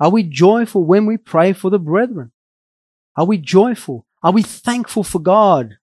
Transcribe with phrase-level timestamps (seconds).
[0.00, 2.32] Are we joyful when we pray for the brethren?
[3.16, 4.06] Are we joyful?
[4.22, 5.78] Are we thankful for God?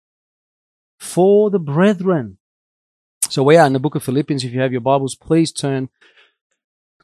[1.00, 2.37] For the brethren.
[3.29, 4.43] So we are in the book of Philippians.
[4.43, 5.89] If you have your Bibles, please turn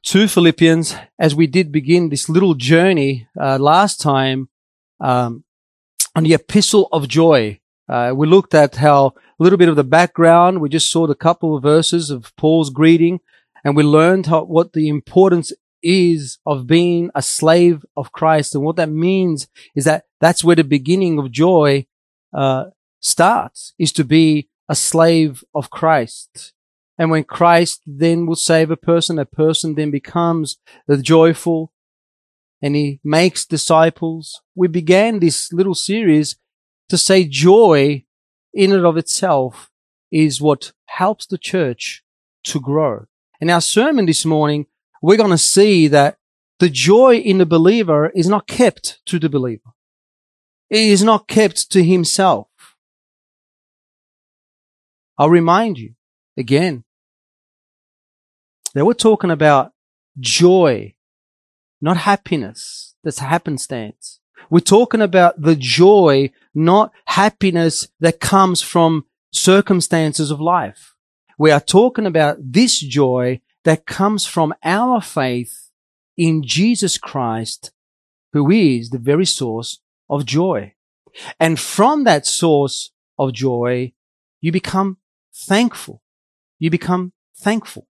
[0.03, 4.49] to Philippians as we did begin this little journey uh, last time
[4.99, 5.45] um,
[6.15, 7.59] on the epistle of joy.
[7.87, 10.59] Uh, we looked at how a little bit of the background.
[10.59, 13.21] We just saw the couple of verses of Paul's greeting,
[13.63, 18.55] and we learned how, what the importance is of being a slave of Christ.
[18.55, 21.85] And what that means is that that's where the beginning of joy
[22.33, 22.65] uh,
[22.99, 26.53] starts, is to be a slave of Christ.
[26.97, 31.71] And when Christ then will save a person, a person then becomes the joyful
[32.61, 34.41] and he makes disciples.
[34.55, 36.37] We began this little series
[36.89, 38.05] to say joy
[38.53, 39.69] in and of itself
[40.11, 42.03] is what helps the church
[42.45, 43.05] to grow.
[43.39, 44.65] In our sermon this morning,
[45.01, 46.17] we're going to see that
[46.59, 49.73] the joy in the believer is not kept to the believer.
[50.69, 52.47] It is not kept to himself.
[55.17, 55.93] I'll remind you
[56.35, 56.83] again
[58.73, 59.71] that we're talking about
[60.19, 60.93] joy,
[61.81, 62.95] not happiness.
[63.03, 64.19] That's a happenstance.
[64.49, 70.95] We're talking about the joy, not happiness that comes from circumstances of life.
[71.37, 75.71] We are talking about this joy that comes from our faith
[76.15, 77.71] in Jesus Christ,
[78.31, 80.73] who is the very source of joy.
[81.37, 83.91] And from that source of joy,
[84.39, 84.99] you become
[85.35, 86.01] thankful.
[86.59, 87.89] You become thankful.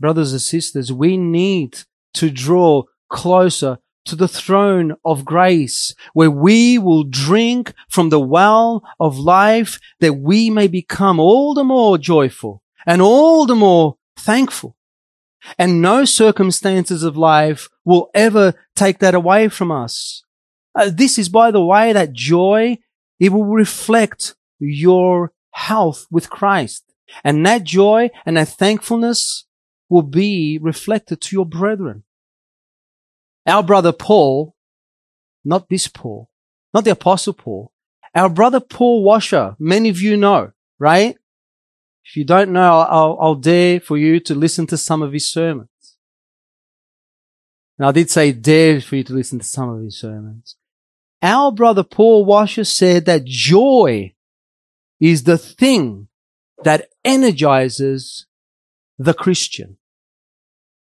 [0.00, 1.78] Brothers and sisters, we need
[2.14, 8.82] to draw closer to the throne of grace where we will drink from the well
[8.98, 14.76] of life that we may become all the more joyful and all the more thankful.
[15.58, 20.24] And no circumstances of life will ever take that away from us.
[20.74, 22.78] Uh, this is, by the way, that joy,
[23.20, 26.84] it will reflect your health with Christ.
[27.22, 29.44] And that joy and that thankfulness
[29.88, 32.04] will be reflected to your brethren.
[33.46, 34.56] Our brother Paul,
[35.44, 36.30] not this Paul,
[36.72, 37.70] not the apostle Paul,
[38.14, 41.16] our brother Paul Washer, many of you know, right?
[42.04, 45.30] If you don't know, I'll, I'll dare for you to listen to some of his
[45.30, 45.68] sermons.
[47.78, 50.56] And I did say dare for you to listen to some of his sermons.
[51.22, 54.14] Our brother Paul Washer said that joy
[55.00, 56.08] is the thing
[56.62, 58.26] that energizes
[58.98, 59.78] the Christian.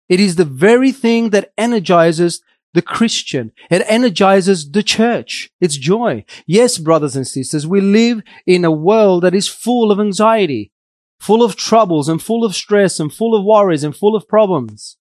[0.08, 2.42] It is the very thing that energizes
[2.74, 3.52] the Christian.
[3.70, 5.50] It energizes the church.
[5.60, 6.24] It's joy.
[6.46, 10.72] Yes, brothers and sisters, we live in a world that is full of anxiety
[11.20, 14.98] full of troubles and full of stress and full of worries and full of problems.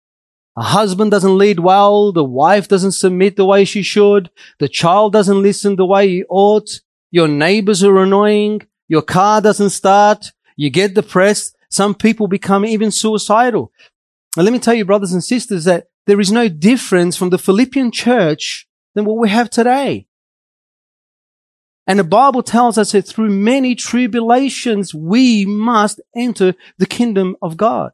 [0.56, 2.12] A husband doesn't lead well.
[2.12, 4.30] The wife doesn't submit the way she should.
[4.58, 6.80] The child doesn't listen the way he ought.
[7.10, 8.62] Your neighbors are annoying.
[8.88, 10.32] Your car doesn't start.
[10.56, 11.56] You get depressed.
[11.70, 13.72] Some people become even suicidal.
[14.36, 17.38] And let me tell you, brothers and sisters, that there is no difference from the
[17.38, 20.06] Philippian church than what we have today.
[21.86, 27.56] And the Bible tells us that through many tribulations, we must enter the kingdom of
[27.56, 27.92] God.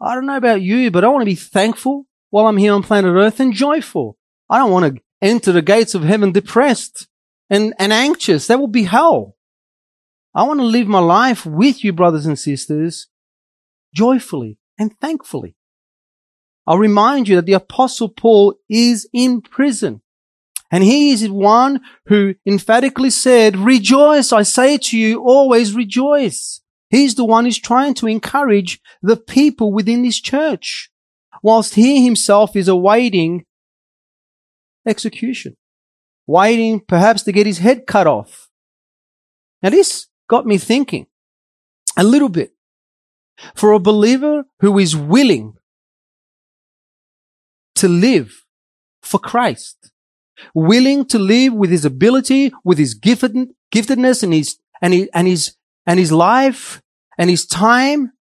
[0.00, 2.82] I don't know about you, but I want to be thankful while I'm here on
[2.82, 4.16] planet earth and joyful.
[4.48, 7.08] I don't want to enter the gates of heaven depressed
[7.50, 8.46] and, and anxious.
[8.46, 9.36] That will be hell.
[10.34, 13.08] I want to live my life with you, brothers and sisters,
[13.94, 15.56] joyfully and thankfully.
[16.66, 20.02] I'll remind you that the apostle Paul is in prison.
[20.74, 24.32] And he is one who emphatically said, rejoice.
[24.32, 26.62] I say to you, always rejoice.
[26.90, 30.90] He's the one who's trying to encourage the people within this church,
[31.44, 33.44] whilst he himself is awaiting
[34.84, 35.56] execution,
[36.26, 38.48] waiting perhaps to get his head cut off.
[39.62, 41.06] Now this got me thinking
[41.96, 42.50] a little bit.
[43.54, 45.54] For a believer who is willing
[47.76, 48.44] to live
[49.02, 49.92] for Christ,
[50.54, 53.34] willing to live with his ability, with his gifted,
[53.72, 55.54] giftedness and his, and his, and his,
[55.86, 56.82] and his life
[57.18, 58.12] and his time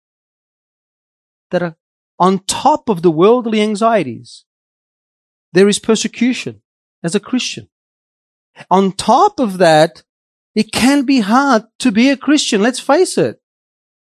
[1.51, 1.77] that are
[2.19, 4.45] on top of the worldly anxieties.
[5.53, 6.63] There is persecution
[7.03, 7.69] as a Christian.
[8.71, 10.03] On top of that,
[10.55, 12.63] it can be hard to be a Christian.
[12.63, 13.41] Let's face it.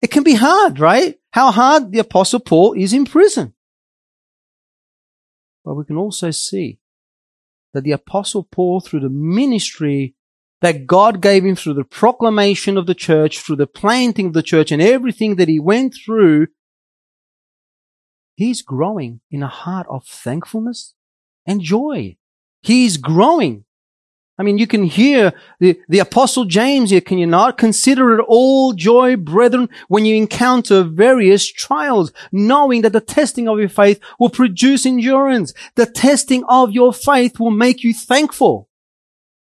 [0.01, 1.15] It can be hard, right?
[1.31, 3.53] How hard the apostle Paul is in prison.
[5.63, 6.79] But we can also see
[7.75, 10.15] that the apostle Paul, through the ministry
[10.61, 14.41] that God gave him through the proclamation of the church, through the planting of the
[14.41, 16.47] church and everything that he went through,
[18.35, 20.93] He's growing in a heart of thankfulness
[21.45, 22.17] and joy.
[22.61, 23.64] He's growing.
[24.37, 26.99] I mean, you can hear the, the apostle James here.
[26.99, 32.91] Can you not consider it all joy, brethren, when you encounter various trials, knowing that
[32.91, 35.53] the testing of your faith will produce endurance.
[35.75, 38.67] The testing of your faith will make you thankful.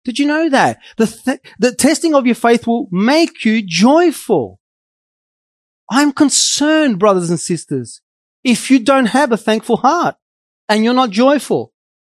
[0.03, 0.77] Did you know that?
[0.97, 4.59] The, th- the testing of your faith will make you joyful.
[5.89, 8.01] I'm concerned, brothers and sisters,
[8.43, 10.15] if you don't have a thankful heart
[10.69, 11.73] and you're not joyful.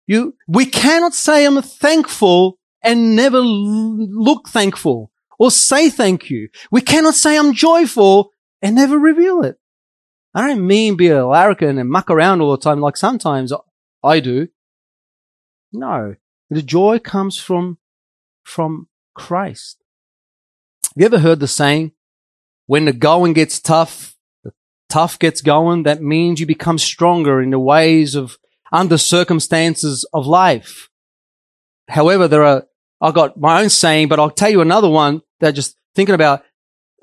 [0.08, 6.50] You, we cannot say I'm thankful and never look thankful or say thank you.
[6.72, 8.32] We cannot say I'm joyful
[8.62, 9.58] and never reveal it.
[10.34, 13.52] I don't mean be a larrikin and muck around all the time like sometimes
[14.04, 14.48] I do.
[15.74, 16.16] No,
[16.50, 17.78] the joy comes from,
[18.44, 19.84] from Christ.
[20.84, 21.92] Have you ever heard the saying,
[22.66, 24.54] when the going gets tough, the
[24.90, 28.38] tough gets going, that means you become stronger in the ways of
[28.72, 30.90] under circumstances of life.
[31.88, 32.68] However, there are,
[33.02, 36.42] I got my own saying, but I'll tell you another one that just thinking about.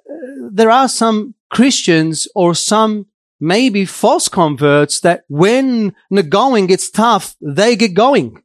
[0.08, 3.06] Uh, there are some Christians or some
[3.40, 8.43] maybe false converts that when the going gets tough, they get going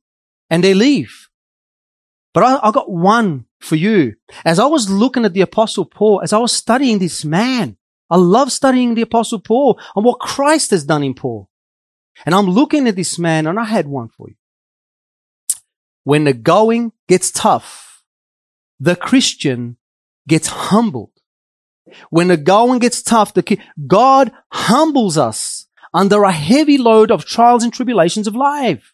[0.49, 1.29] and they leave.
[2.33, 4.15] But I, I got one for you.
[4.45, 7.77] As I was looking at the apostle Paul, as I was studying this man,
[8.09, 11.49] I love studying the apostle Paul and what Christ has done in Paul.
[12.25, 14.35] And I'm looking at this man and I had one for you.
[16.03, 18.03] When the going gets tough,
[18.79, 19.77] the Christian
[20.27, 21.11] gets humbled.
[22.09, 27.63] When the going gets tough, the God humbles us under a heavy load of trials
[27.63, 28.93] and tribulations of life.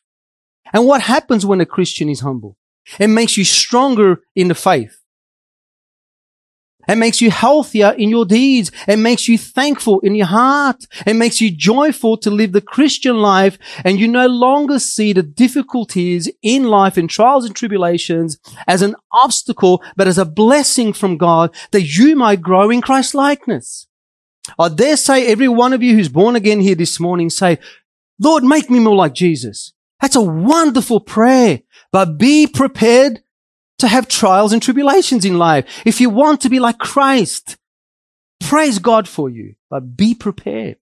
[0.73, 2.57] And what happens when a Christian is humble?
[2.99, 4.97] It makes you stronger in the faith.
[6.87, 8.71] It makes you healthier in your deeds.
[8.87, 10.85] It makes you thankful in your heart.
[11.05, 15.23] It makes you joyful to live the Christian life and you no longer see the
[15.23, 18.37] difficulties in life and trials and tribulations
[18.67, 23.15] as an obstacle, but as a blessing from God that you might grow in Christ
[23.15, 23.87] likeness.
[24.59, 27.57] I dare say every one of you who's born again here this morning say,
[28.19, 29.73] Lord, make me more like Jesus.
[30.01, 31.61] That's a wonderful prayer,
[31.91, 33.21] but be prepared
[33.79, 35.65] to have trials and tribulations in life.
[35.85, 37.57] If you want to be like Christ,
[38.39, 40.77] praise God for you, but be prepared.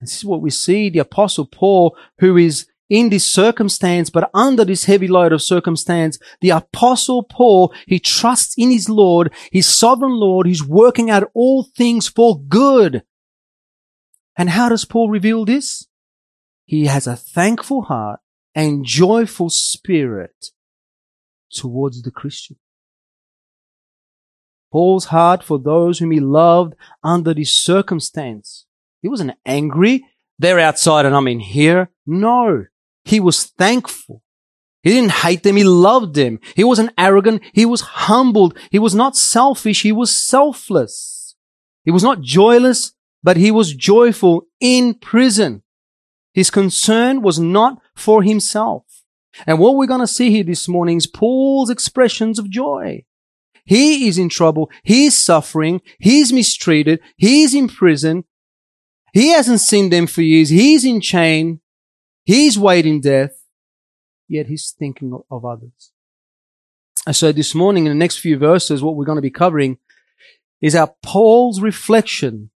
[0.00, 4.64] This is what we see the apostle Paul, who is in this circumstance, but under
[4.64, 10.14] this heavy load of circumstance, the apostle Paul, he trusts in his Lord, his sovereign
[10.14, 13.04] Lord, who's working out all things for good.
[14.36, 15.86] And how does Paul reveal this?
[16.64, 18.20] He has a thankful heart
[18.54, 20.50] and joyful spirit
[21.50, 22.56] towards the Christian.
[24.72, 28.66] Paul's heart for those whom he loved under this circumstance.
[29.02, 30.06] He wasn't angry.
[30.38, 31.90] They're outside and I'm in here.
[32.06, 32.66] No.
[33.04, 34.22] He was thankful.
[34.82, 35.56] He didn't hate them.
[35.56, 36.38] He loved them.
[36.54, 37.42] He wasn't arrogant.
[37.52, 38.56] He was humbled.
[38.70, 39.82] He was not selfish.
[39.82, 41.34] He was selfless.
[41.84, 42.92] He was not joyless,
[43.22, 45.62] but he was joyful in prison.
[46.32, 48.84] His concern was not for himself.
[49.46, 53.04] And what we're going to see here this morning is Paul's expressions of joy.
[53.64, 54.70] He is in trouble.
[54.82, 55.80] He's suffering.
[55.98, 57.00] He's mistreated.
[57.16, 58.24] He's in prison.
[59.12, 60.48] He hasn't seen them for years.
[60.48, 61.60] He's in chain.
[62.24, 63.32] He's waiting death.
[64.28, 65.92] Yet he's thinking of others.
[67.06, 69.78] And so this morning, in the next few verses, what we're going to be covering
[70.60, 72.50] is our Paul's reflection,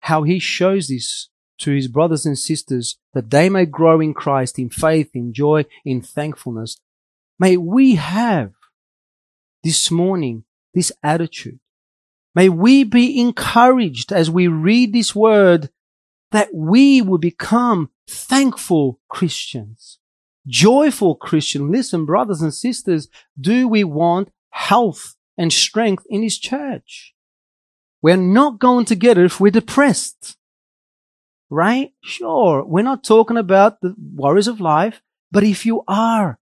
[0.00, 1.28] how he shows this
[1.62, 5.64] to his brothers and sisters that they may grow in Christ in faith, in joy,
[5.84, 6.78] in thankfulness.
[7.38, 8.52] May we have
[9.62, 11.60] this morning this attitude.
[12.34, 15.70] May we be encouraged as we read this word
[16.32, 19.98] that we will become thankful Christians,
[20.46, 21.70] joyful Christians.
[21.70, 27.14] Listen, brothers and sisters, do we want health and strength in His church?
[28.00, 30.36] We're not going to get it if we're depressed
[31.52, 31.92] right?
[32.02, 36.38] Sure, we're not talking about the worries of life, but if you are,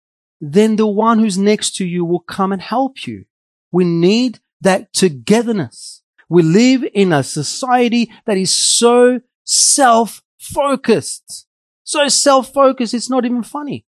[0.41, 3.25] then the one who's next to you will come and help you.
[3.71, 6.01] We need that togetherness.
[6.27, 11.45] We live in a society that is so self-focused.
[11.83, 13.85] So self-focused, it's not even funny.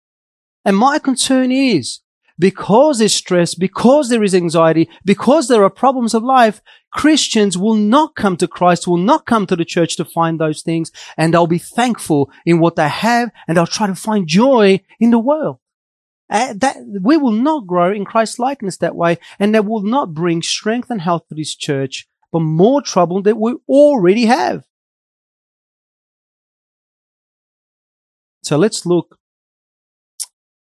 [0.65, 2.01] And my concern is
[2.37, 6.61] because there's stress, because there is anxiety, because there are problems of life,
[6.95, 10.63] Christians will not come to Christ, will not come to the church to find those
[10.63, 14.81] things, and they'll be thankful in what they have, and they'll try to find joy
[15.01, 15.59] in the world.
[16.31, 20.15] Uh, that we will not grow in Christ's likeness that way, and that will not
[20.15, 24.65] bring strength and health to this church, but more trouble that we already have.
[28.43, 29.19] So let's look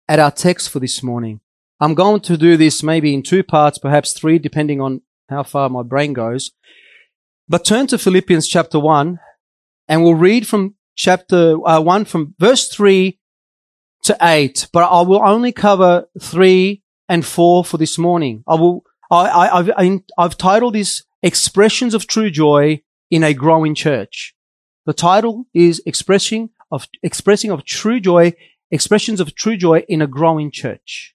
[0.07, 1.41] at our text for this morning.
[1.81, 5.69] I'm going to do this maybe in two parts, perhaps three, depending on how far
[5.69, 6.53] my brain goes.
[7.49, 9.19] But turn to Philippians chapter 1
[9.89, 13.19] and we'll read from chapter uh, 1 from verse 3
[14.05, 14.69] to 8.
[14.73, 18.45] But I will only cover 3 and 4 for this morning.
[18.47, 23.75] I will, I, I, I've, I've titled this Expressions of True Joy in a Growing
[23.75, 24.35] Church.
[24.87, 28.35] The title is Expressing of, Expressing of True Joy,
[28.71, 31.15] Expressions of True Joy in a Growing Church.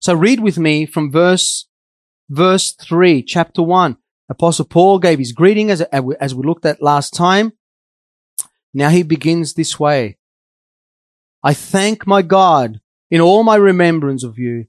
[0.00, 1.65] So read with me from verse,
[2.28, 3.96] verse 3, chapter 1.
[4.28, 7.52] Apostle Paul gave his greeting as, as we looked at last time.
[8.74, 10.18] Now he begins this way.
[11.42, 12.80] I thank my God
[13.10, 14.66] in all my remembrance of you,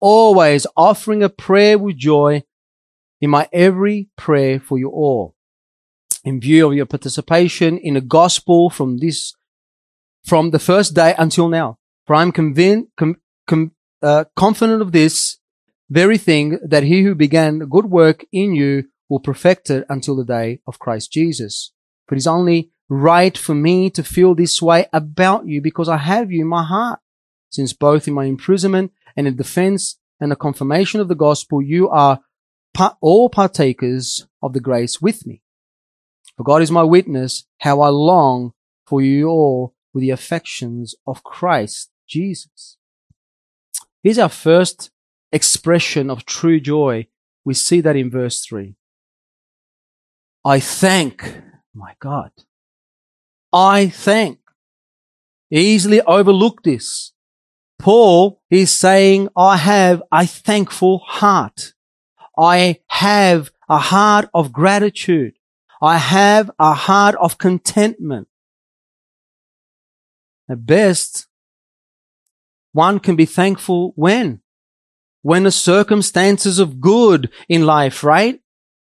[0.00, 2.42] always offering a prayer with joy
[3.20, 5.34] in my every prayer for you all.
[6.22, 9.34] In view of your participation in the gospel from this,
[10.24, 11.78] from the first day until now.
[12.06, 13.16] For I'm convinced, com,
[13.46, 15.39] com, uh, confident of this
[15.90, 20.24] very thing that he who began good work in you will perfect it until the
[20.24, 21.72] day of Christ Jesus.
[22.06, 25.96] For it is only right for me to feel this way about you because I
[25.96, 27.00] have you in my heart.
[27.50, 31.88] Since both in my imprisonment and in defense and the confirmation of the gospel, you
[31.88, 32.20] are
[33.00, 35.42] all partakers of the grace with me.
[36.36, 38.52] For God is my witness how I long
[38.86, 42.76] for you all with the affections of Christ Jesus.
[44.02, 44.90] Here's our first
[45.32, 47.06] expression of true joy.
[47.44, 48.74] We see that in verse 3.
[50.44, 51.42] I thank
[51.74, 52.30] my God.
[53.52, 54.38] I thank.
[55.50, 57.12] Easily overlook this.
[57.78, 61.74] Paul is saying, I have a thankful heart.
[62.38, 65.34] I have a heart of gratitude.
[65.82, 68.28] I have a heart of contentment.
[70.48, 71.26] At best,
[72.72, 74.39] one can be thankful when?
[75.22, 78.40] When the circumstances of good in life, right?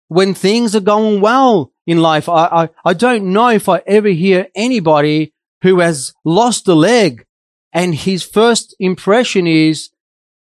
[0.07, 2.29] When things are going well in life.
[2.29, 7.25] I, I, I don't know if I ever hear anybody who has lost a leg
[7.73, 9.89] and his first impression is,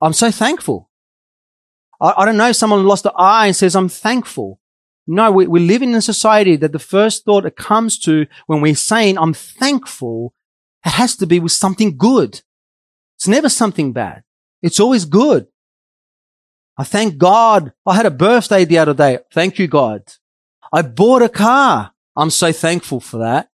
[0.01, 0.91] I'm so thankful.
[2.01, 4.61] I, I don't know if someone lost an eye and says, I'm thankful.
[5.07, 8.61] No, we, we live in a society that the first thought it comes to when
[8.61, 10.35] we're saying, I'm thankful,
[10.85, 12.43] it has to be with something good.
[13.17, 14.23] It's never something bad.
[14.63, 15.47] It's always good.
[16.77, 17.73] I thank God.
[17.87, 19.19] I had a birthday the other day.
[19.33, 20.03] Thank you, God.
[20.73, 21.93] I bought a car.
[22.17, 23.49] I'm so thankful for that.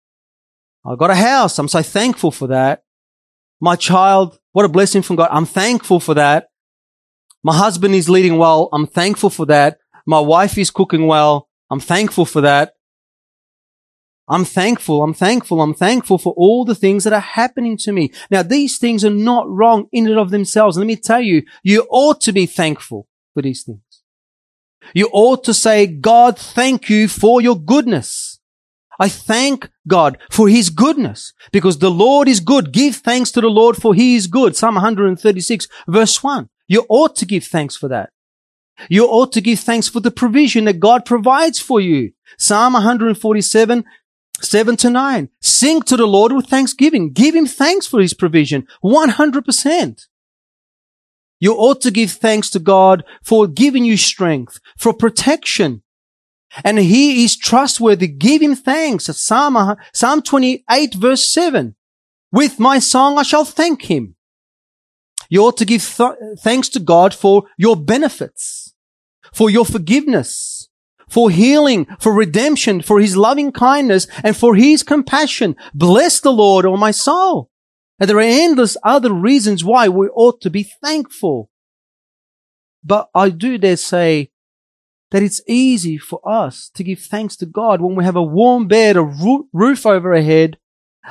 [0.84, 1.58] I got a house.
[1.58, 2.84] I'm so thankful for that.
[3.60, 5.30] My child, what a blessing from God.
[5.32, 6.48] I'm thankful for that.
[7.42, 8.68] My husband is leading well.
[8.72, 9.78] I'm thankful for that.
[10.06, 11.48] My wife is cooking well.
[11.70, 12.74] I'm thankful for that.
[14.28, 15.02] I'm thankful.
[15.02, 15.60] I'm thankful.
[15.60, 18.12] I'm thankful for all the things that are happening to me.
[18.30, 20.76] Now, these things are not wrong in and of themselves.
[20.76, 23.80] Let me tell you, you ought to be thankful for these things.
[24.94, 28.40] You ought to say, God, thank you for your goodness.
[28.98, 32.72] I thank God for his goodness because the Lord is good.
[32.72, 34.56] Give thanks to the Lord for he is good.
[34.56, 36.48] Psalm 136 verse 1.
[36.66, 38.10] You ought to give thanks for that.
[38.88, 42.12] You ought to give thanks for the provision that God provides for you.
[42.38, 43.84] Psalm 147
[44.42, 45.28] 7 to 9.
[45.40, 47.12] Sing to the Lord with thanksgiving.
[47.12, 48.66] Give him thanks for his provision.
[48.84, 50.06] 100%.
[51.38, 55.82] You ought to give thanks to God for giving you strength, for protection.
[56.64, 58.08] And he is trustworthy.
[58.08, 59.04] Give him thanks.
[59.04, 61.74] Psalm, uh, Psalm 28 verse 7.
[62.32, 64.16] With my song I shall thank him.
[65.28, 68.74] You ought to give th- thanks to God for your benefits,
[69.32, 70.55] for your forgiveness,
[71.08, 75.56] for healing, for redemption, for his loving kindness, and for his compassion.
[75.74, 77.50] Bless the Lord, O my soul.
[77.98, 81.50] And there are endless other reasons why we ought to be thankful.
[82.84, 84.30] But I do dare say
[85.10, 88.68] that it's easy for us to give thanks to God when we have a warm
[88.68, 89.02] bed, a
[89.52, 90.58] roof over our head,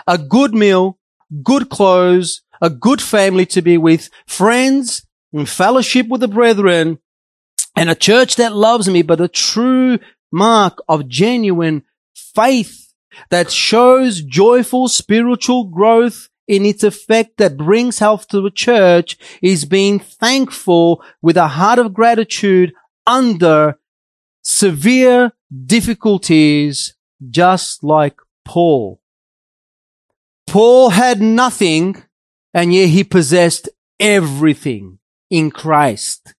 [0.06, 1.00] a good meal,
[1.42, 7.00] good clothes, a good family to be with, friends, and fellowship with the brethren,
[7.76, 10.00] and a church that loves me, but a true
[10.32, 12.94] mark of genuine faith
[13.30, 19.66] that shows joyful spiritual growth in its effect that brings health to the church is
[19.66, 22.74] being thankful with a heart of gratitude
[23.08, 23.80] under
[24.44, 25.32] severe
[25.66, 26.96] difficulties,
[27.30, 29.00] just like Paul.
[30.48, 32.04] Paul had nothing
[32.54, 33.68] and yet he possessed
[34.00, 36.34] everything in Christ.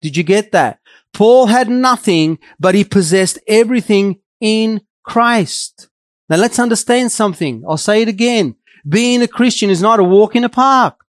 [0.00, 0.80] Did you get that?
[1.12, 5.88] Paul had nothing, but he possessed everything in Christ.
[6.28, 7.64] Now let's understand something.
[7.68, 8.56] I'll say it again.
[8.88, 11.04] Being a Christian is not a walk in a park.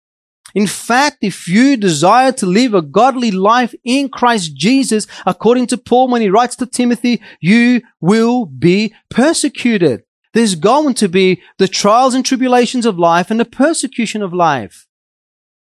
[0.54, 5.78] In fact, if you desire to live a godly life in Christ Jesus, according to
[5.78, 10.04] Paul when he writes to Timothy, you will be persecuted.
[10.32, 14.86] There's going to be the trials and tribulations of life and the persecution of life.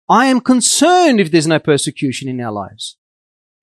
[0.10, 2.98] I am concerned if there's no persecution in our lives.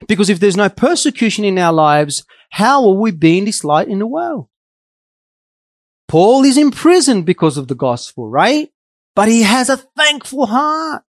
[0.09, 3.89] Because if there's no persecution in our lives, how will we be in this light
[3.89, 4.49] in the world?
[6.09, 8.71] Paul is in prison because of the gospel, right?
[9.15, 11.05] But he has a thankful heart.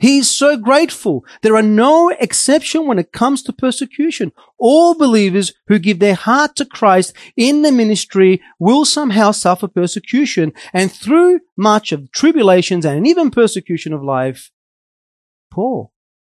[0.00, 1.24] He is so grateful.
[1.42, 4.32] There are no exception when it comes to persecution.
[4.58, 10.54] All believers who give their heart to Christ in the ministry will somehow suffer persecution.
[10.72, 14.50] And through much of tribulations and even persecution of life,
[15.52, 15.92] Paul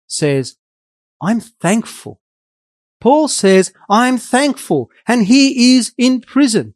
[0.07, 0.57] says,
[1.23, 2.19] I'm thankful.
[2.99, 4.89] Paul says, I'm thankful.
[5.07, 6.75] And he is in prison.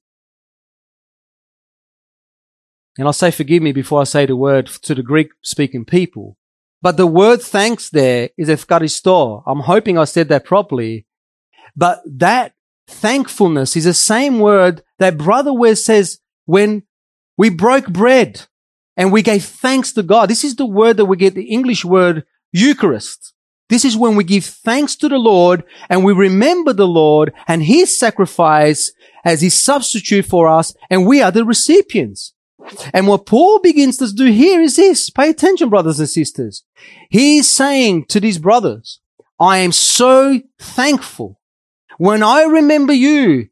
[2.97, 6.37] And I'll say forgive me before I say the word to the Greek speaking people.
[6.81, 9.43] But the word thanks there is efkaristo.
[9.45, 11.05] I'm hoping I said that properly.
[11.75, 12.53] But that
[12.87, 16.83] thankfulness is the same word that Brother Wes says when
[17.37, 18.47] we broke bread
[18.95, 20.29] and we gave thanks to God.
[20.29, 23.33] This is the word that we get the English word Eucharist.
[23.69, 27.63] This is when we give thanks to the Lord and we remember the Lord and
[27.63, 28.91] His sacrifice
[29.25, 32.33] as His substitute for us and we are the recipients.
[32.93, 35.09] And what Paul begins to do here is this.
[35.09, 36.63] Pay attention, brothers and sisters.
[37.09, 38.99] He's saying to these brothers,
[39.39, 41.39] I am so thankful.
[41.97, 43.49] When I remember you,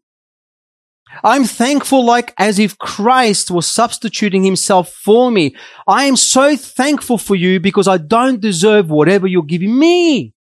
[1.24, 5.56] I'm thankful like as if Christ was substituting himself for me.
[5.88, 10.34] I am so thankful for you because I don't deserve whatever you're giving me.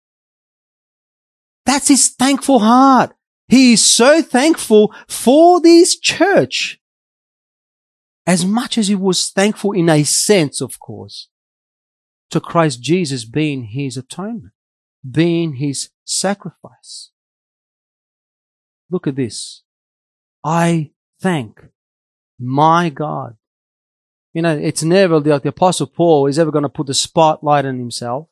[1.66, 3.14] That's his thankful heart.
[3.48, 6.80] He is so thankful for this church
[8.26, 11.28] as much as he was thankful in a sense, of course,
[12.30, 14.54] to Christ Jesus being his atonement,
[15.08, 17.10] being his sacrifice.
[18.90, 19.62] Look at this.
[20.44, 21.64] I thank
[22.38, 23.36] my God.
[24.34, 27.64] You know, it's never like the apostle Paul is ever going to put the spotlight
[27.64, 28.28] on himself.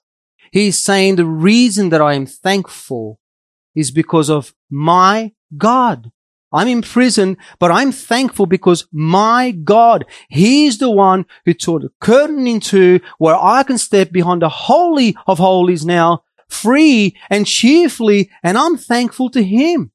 [0.51, 3.19] He's saying the reason that I am thankful
[3.75, 6.11] is because of my God.
[6.53, 11.91] I'm in prison, but I'm thankful because my God, He's the one who tore the
[11.99, 18.31] curtain into where I can step behind the holy of holies now, free and cheerfully,
[18.43, 19.93] and I'm thankful to Him.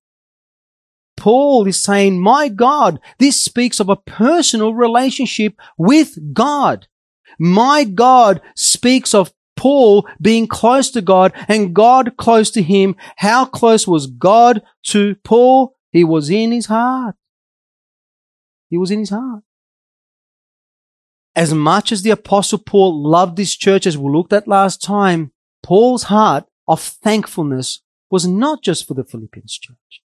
[1.17, 6.87] Paul is saying, my God, this speaks of a personal relationship with God.
[7.39, 12.95] My God speaks of Paul being close to God and God close to him.
[13.17, 15.75] How close was God to Paul?
[15.91, 17.15] He was in his heart.
[18.69, 19.43] He was in his heart.
[21.35, 25.31] As much as the apostle Paul loved this church as we looked at last time,
[25.63, 30.01] Paul's heart of thankfulness was not just for the Philippians church.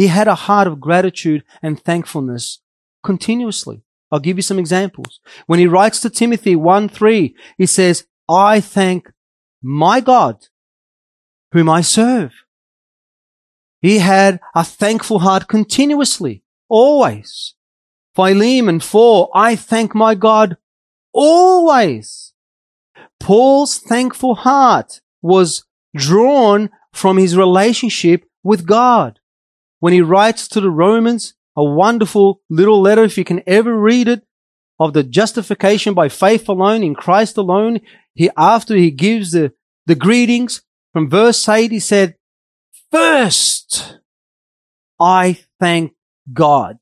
[0.00, 2.62] He had a heart of gratitude and thankfulness
[3.04, 3.82] continuously.
[4.10, 5.20] I'll give you some examples.
[5.44, 9.12] When he writes to Timothy 1 3, he says, I thank
[9.62, 10.46] my God
[11.52, 12.32] whom I serve.
[13.82, 17.54] He had a thankful heart continuously, always.
[18.14, 20.56] Philemon 4, I thank my God
[21.12, 22.32] always.
[23.18, 29.19] Paul's thankful heart was drawn from his relationship with God.
[29.80, 34.08] When he writes to the Romans, a wonderful little letter, if you can ever read
[34.08, 34.22] it,
[34.78, 37.80] of the justification by faith alone in Christ alone,
[38.14, 39.52] he, after he gives the,
[39.86, 40.62] the greetings
[40.92, 42.16] from verse 8, he said,
[42.90, 43.98] First,
[44.98, 45.92] I thank
[46.32, 46.78] God.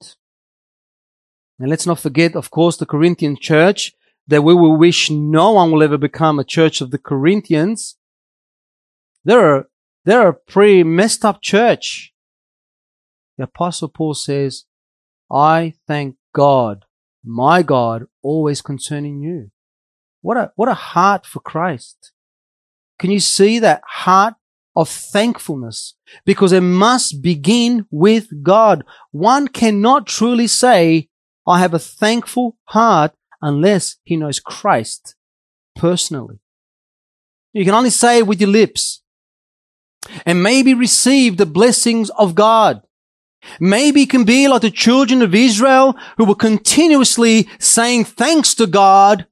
[1.59, 3.93] And let's not forget, of course, the Corinthian church,
[4.29, 7.97] that we will wish no one will ever become a church of the Corinthians.
[9.25, 9.67] They're,
[10.05, 12.13] they're a pretty messed up church.
[13.39, 14.65] The apostle Paul says,
[15.31, 16.85] I thank God,
[17.25, 19.51] my God, always concerning you.
[20.21, 22.13] What a, what a heart for Christ.
[22.99, 24.35] Can you see that heart
[24.79, 28.85] of thankfulness because it must begin with God.
[29.11, 31.09] One cannot truly say,
[31.49, 35.17] I have a thankful heart unless he knows Christ
[35.75, 36.39] personally.
[37.53, 39.03] You can only say it with your lips
[40.25, 42.83] and maybe receive the blessings of God.
[43.61, 48.67] Maybe it can be like the children of Israel who were continuously saying thanks to
[48.67, 49.27] God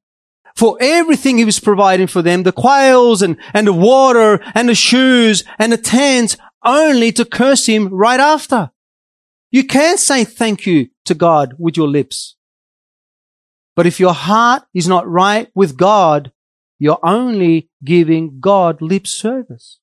[0.55, 4.75] for everything he was providing for them, the quails and, and the water and the
[4.75, 8.71] shoes and the tents, only to curse him right after.
[9.51, 12.37] You can't say thank you to God with your lips.
[13.77, 16.33] But if your heart is not right with God,
[16.79, 19.79] you're only giving God lip service.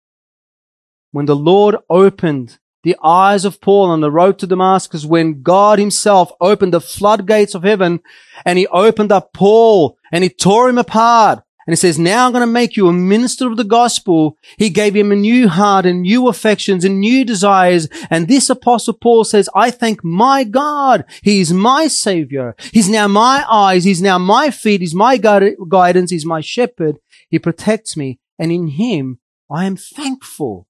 [1.12, 5.80] When the Lord opened the eyes of Paul on the road to Damascus, when God
[5.80, 8.02] himself opened the floodgates of heaven
[8.46, 12.34] and he opened up Paul and he tore him apart and he says, now I'm
[12.34, 14.38] going to make you a minister of the gospel.
[14.58, 17.88] He gave him a new heart and new affections and new desires.
[18.10, 21.06] And this apostle Paul says, I thank my God.
[21.22, 22.54] He is my savior.
[22.74, 23.86] He's now my eyes.
[23.86, 24.82] He's now my feet.
[24.82, 26.12] He's my guidance.
[26.12, 26.98] He's my shepherd.
[27.30, 28.20] He protects me.
[28.38, 29.20] And in him,
[29.50, 30.68] I am thankful.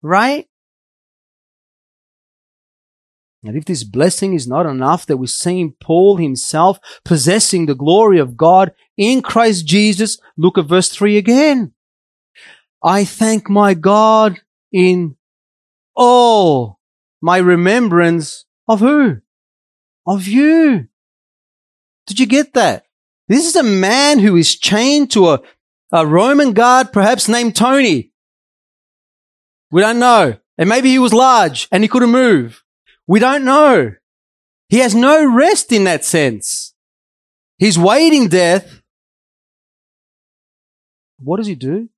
[0.00, 0.46] Right?
[3.44, 8.18] And if this blessing is not enough that we're seeing Paul himself possessing the glory
[8.18, 11.74] of God in Christ Jesus, look at verse 3 again.
[12.82, 14.40] I thank my God
[14.72, 15.16] in
[15.94, 16.78] all
[17.20, 19.18] my remembrance of who?
[20.06, 20.88] Of you.
[22.06, 22.84] Did you get that?
[23.28, 25.42] This is a man who is chained to a,
[25.92, 28.12] a Roman guard, perhaps named Tony.
[29.70, 30.36] We don't know.
[30.56, 32.63] And maybe he was large and he couldn't move.
[33.06, 33.94] We don't know.
[34.68, 36.74] He has no rest in that sense.
[37.58, 38.80] He's waiting death.
[41.18, 41.88] What does he do?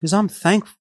[0.00, 0.76] Because I'm thankful.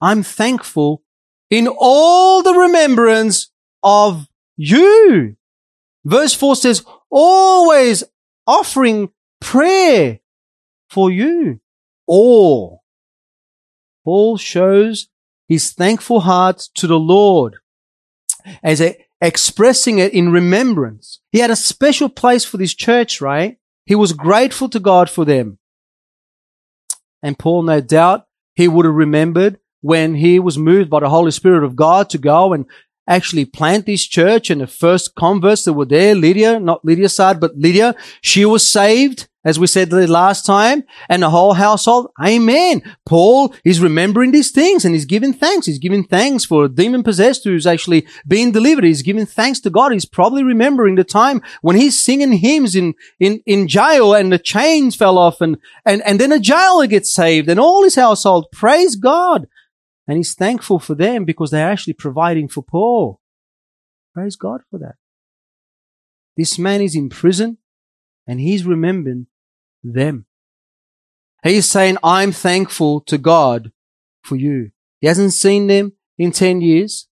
[0.00, 1.02] I'm thankful
[1.50, 3.50] in all the remembrance
[3.82, 5.36] of you.
[6.04, 8.02] Verse 4 says, always
[8.46, 10.20] offering prayer
[10.90, 11.60] for you.
[12.06, 12.82] All.
[14.04, 15.08] Paul shows
[15.48, 17.58] his thankful heart to the Lord
[18.62, 21.20] as a, expressing it in remembrance.
[21.30, 23.58] He had a special place for this church, right?
[23.86, 25.58] He was grateful to God for them.
[27.22, 31.30] And Paul, no doubt, he would have remembered when he was moved by the Holy
[31.30, 32.66] Spirit of God to go and
[33.06, 37.40] actually plant this church and the first converts that were there, Lydia, not Lydia's side,
[37.40, 42.08] but Lydia, she was saved as we said the last time, and the whole household.
[42.24, 42.82] Amen.
[43.04, 45.66] Paul is remembering these things and he's giving thanks.
[45.66, 48.84] He's giving thanks for a demon possessed who's actually being delivered.
[48.84, 49.92] He's giving thanks to God.
[49.92, 54.38] He's probably remembering the time when he's singing hymns in, in, in jail and the
[54.38, 58.46] chains fell off and, and, and then a jailer gets saved and all his household.
[58.52, 59.48] Praise God.
[60.06, 63.20] And he's thankful for them because they're actually providing for Paul.
[64.14, 64.96] Praise God for that.
[66.36, 67.58] This man is in prison
[68.26, 69.26] and he's remembering
[69.82, 70.26] them.
[71.42, 73.72] He's saying, I'm thankful to God
[74.22, 74.70] for you.
[75.00, 77.08] He hasn't seen them in 10 years.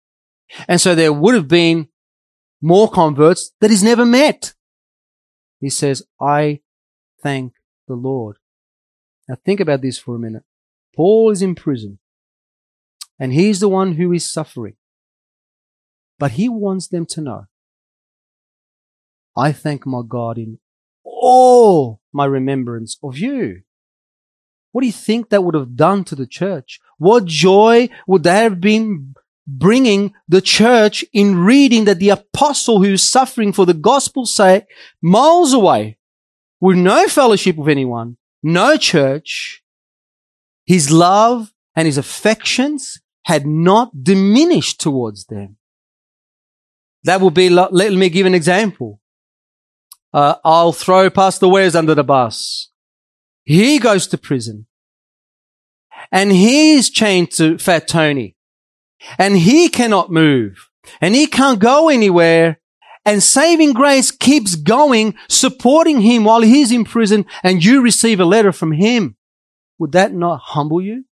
[0.68, 1.88] And so there would have been
[2.60, 4.54] more converts that he's never met.
[5.60, 6.60] He says, I
[7.22, 7.54] thank
[7.88, 8.36] the Lord.
[9.28, 10.44] Now think about this for a minute.
[10.94, 11.98] Paul is in prison
[13.20, 14.74] and he's the one who is suffering.
[16.18, 17.44] But he wants them to know,
[19.36, 20.58] I thank my God in
[21.04, 23.60] all my remembrance of you.
[24.72, 26.80] What do you think that would have done to the church?
[26.98, 29.14] What joy would that have been
[29.46, 34.64] bringing the church in reading that the apostle who's suffering for the gospel's sake
[35.02, 35.98] miles away
[36.60, 39.62] with no fellowship with anyone, no church,
[40.64, 45.56] his love and his affections had not diminished towards them.
[47.04, 49.00] That would be, let me give an example
[50.12, 52.70] uh, I'll throw Pastor Wes under the bus.
[53.44, 54.66] He goes to prison.
[56.10, 58.36] And he's chained to Fat Tony.
[59.18, 60.68] And he cannot move.
[61.00, 62.58] And he can't go anywhere.
[63.04, 68.24] And saving grace keeps going, supporting him while he's in prison and you receive a
[68.24, 69.16] letter from him.
[69.78, 71.04] Would that not humble you?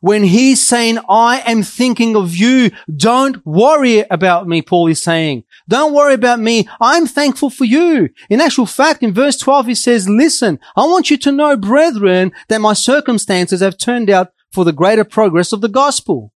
[0.00, 2.70] When he's saying, I am thinking of you.
[2.94, 5.44] Don't worry about me, Paul is saying.
[5.68, 6.68] Don't worry about me.
[6.80, 8.08] I'm thankful for you.
[8.28, 12.32] In actual fact, in verse 12, he says, listen, I want you to know, brethren,
[12.48, 16.32] that my circumstances have turned out for the greater progress of the gospel.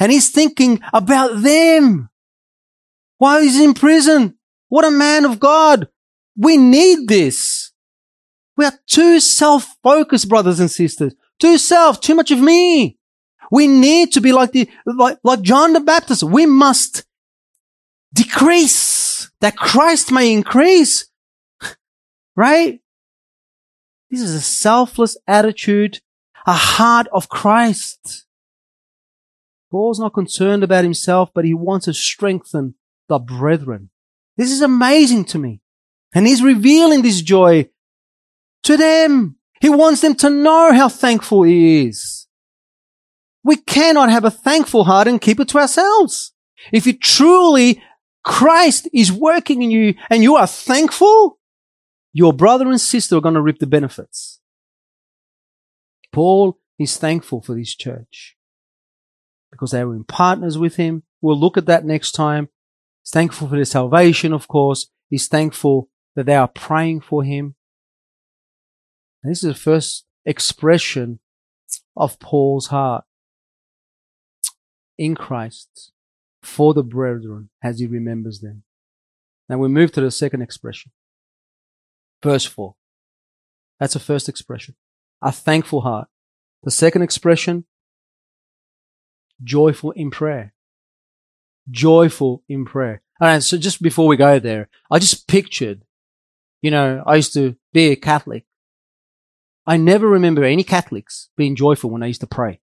[0.00, 2.08] And he's thinking about them
[3.18, 4.38] while he's in prison.
[4.68, 5.88] What a man of God.
[6.36, 7.72] We need this.
[8.56, 11.14] We are too self-focused, brothers and sisters.
[11.38, 12.98] Too self, too much of me.
[13.50, 16.22] We need to be like the, like, like John the Baptist.
[16.22, 17.04] We must
[18.12, 21.08] decrease that Christ may increase.
[22.36, 22.80] right?
[24.10, 26.00] This is a selfless attitude,
[26.46, 28.26] a heart of Christ.
[29.70, 32.74] Paul's not concerned about himself, but he wants to strengthen
[33.08, 33.90] the brethren.
[34.36, 35.60] This is amazing to me.
[36.14, 37.68] And he's revealing this joy
[38.62, 39.36] to them.
[39.60, 42.26] He wants them to know how thankful he is.
[43.44, 46.32] We cannot have a thankful heart and keep it to ourselves.
[46.72, 47.82] If you truly
[48.24, 51.38] Christ is working in you and you are thankful,
[52.12, 54.40] your brother and sister are going to reap the benefits.
[56.12, 58.36] Paul is thankful for this church
[59.50, 61.04] because they were in partners with him.
[61.20, 62.48] We'll look at that next time.
[63.02, 64.88] He's thankful for their salvation, of course.
[65.08, 67.54] He's thankful that they are praying for him.
[69.22, 71.20] And this is the first expression
[71.96, 73.04] of Paul's heart
[74.96, 75.92] in Christ
[76.42, 78.62] for the brethren as he remembers them.
[79.48, 80.92] Now we move to the second expression.
[82.22, 82.74] Verse 4.
[83.80, 84.74] That's the first expression.
[85.22, 86.08] A thankful heart.
[86.64, 87.64] The second expression,
[89.42, 90.52] joyful in prayer.
[91.70, 93.02] Joyful in prayer.
[93.22, 95.82] Alright, so just before we go there, I just pictured,
[96.62, 98.44] you know, I used to be a Catholic.
[99.68, 102.58] I never remember any Catholics being joyful when I used to pray.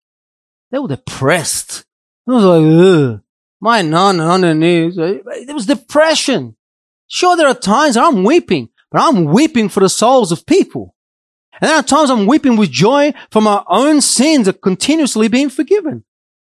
[0.72, 1.86] They were depressed.
[2.28, 3.22] I was like, ugh,
[3.62, 4.96] my nun on the knees.
[4.96, 5.22] There
[5.54, 6.56] was depression.
[7.06, 10.96] Sure, there are times I'm weeping, but I'm weeping for the souls of people.
[11.62, 15.50] And there are times I'm weeping with joy for my own sins are continuously being
[15.50, 16.06] forgiven.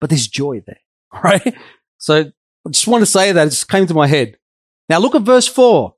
[0.00, 0.78] But there's joy there,
[1.24, 1.56] right?
[1.98, 4.38] So I just want to say that it just came to my head.
[4.88, 5.96] Now look at verse four.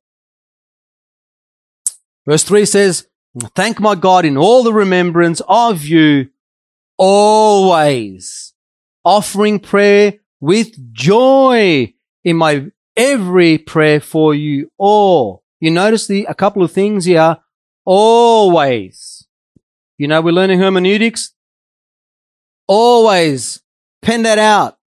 [2.27, 3.08] Verse three says,
[3.55, 6.29] thank my God in all the remembrance of you
[6.97, 8.55] always
[9.05, 11.93] offering prayer with joy
[12.25, 15.43] in my every prayer for you all.
[15.61, 17.39] You notice the, a couple of things here.
[17.85, 19.27] Always.
[19.97, 21.33] You know, we're learning hermeneutics.
[22.67, 23.63] Always.
[24.03, 24.78] Pen that out.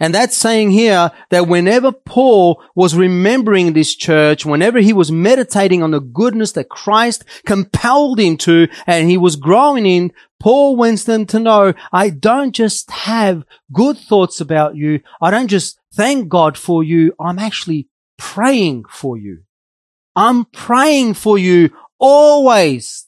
[0.00, 5.82] And that's saying here that whenever Paul was remembering this church, whenever he was meditating
[5.82, 11.04] on the goodness that Christ compelled him to, and he was growing in, Paul wants
[11.04, 15.00] them to know, I don't just have good thoughts about you.
[15.20, 17.12] I don't just thank God for you.
[17.18, 19.42] I'm actually praying for you.
[20.14, 23.07] I'm praying for you always.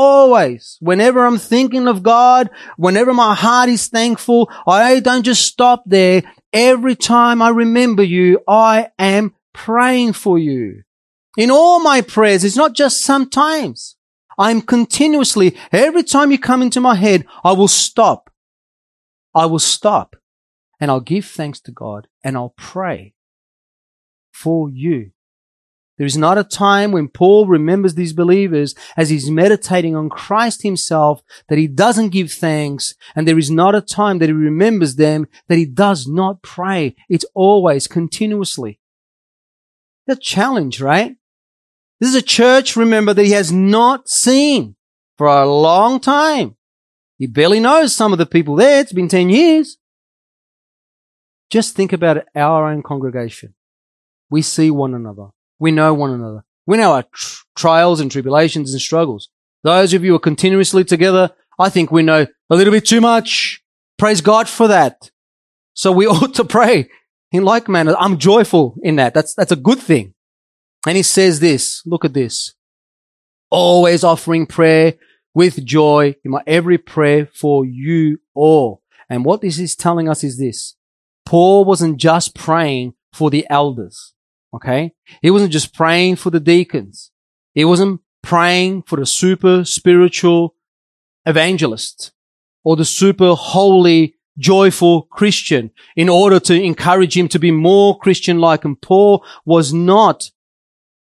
[0.00, 0.76] Always.
[0.78, 6.22] Whenever I'm thinking of God, whenever my heart is thankful, I don't just stop there.
[6.52, 10.84] Every time I remember you, I am praying for you.
[11.36, 13.96] In all my prayers, it's not just sometimes.
[14.38, 18.30] I'm continuously, every time you come into my head, I will stop.
[19.34, 20.14] I will stop
[20.78, 23.14] and I'll give thanks to God and I'll pray
[24.32, 25.10] for you.
[25.98, 30.62] There is not a time when Paul remembers these believers as he's meditating on Christ
[30.62, 32.94] himself that he doesn't give thanks.
[33.16, 36.94] And there is not a time that he remembers them that he does not pray.
[37.08, 38.78] It's always continuously.
[40.06, 41.16] The challenge, right?
[42.00, 44.76] This is a church, remember, that he has not seen
[45.16, 46.54] for a long time.
[47.18, 48.80] He barely knows some of the people there.
[48.80, 49.78] It's been 10 years.
[51.50, 53.54] Just think about our own congregation.
[54.30, 55.30] We see one another.
[55.58, 56.44] We know one another.
[56.66, 59.28] We know our tr- trials and tribulations and struggles.
[59.64, 63.00] Those of you who are continuously together, I think we know a little bit too
[63.00, 63.62] much.
[63.98, 65.10] Praise God for that.
[65.74, 66.88] So we ought to pray
[67.32, 67.94] in like manner.
[67.98, 69.14] I'm joyful in that.
[69.14, 70.14] That's, that's a good thing.
[70.86, 72.54] And he says this, look at this.
[73.50, 74.94] Always offering prayer
[75.34, 78.82] with joy in my every prayer for you all.
[79.08, 80.76] And what this is telling us is this.
[81.24, 84.14] Paul wasn't just praying for the elders.
[84.54, 84.92] Okay.
[85.22, 87.10] He wasn't just praying for the deacons.
[87.54, 90.54] He wasn't praying for the super spiritual
[91.26, 92.12] evangelist
[92.64, 98.64] or the super holy, joyful Christian in order to encourage him to be more Christian-like.
[98.64, 100.30] And Paul was not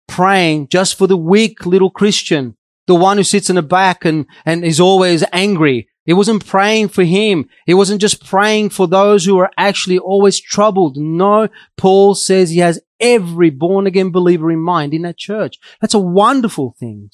[0.07, 2.57] praying just for the weak little Christian,
[2.87, 5.89] the one who sits in the back and, and is always angry.
[6.07, 7.49] He wasn't praying for him.
[7.65, 10.95] He wasn't just praying for those who are actually always troubled.
[10.95, 15.59] No, Paul says he has every born again believer in mind in that church.
[15.81, 17.11] That's a wonderful thing.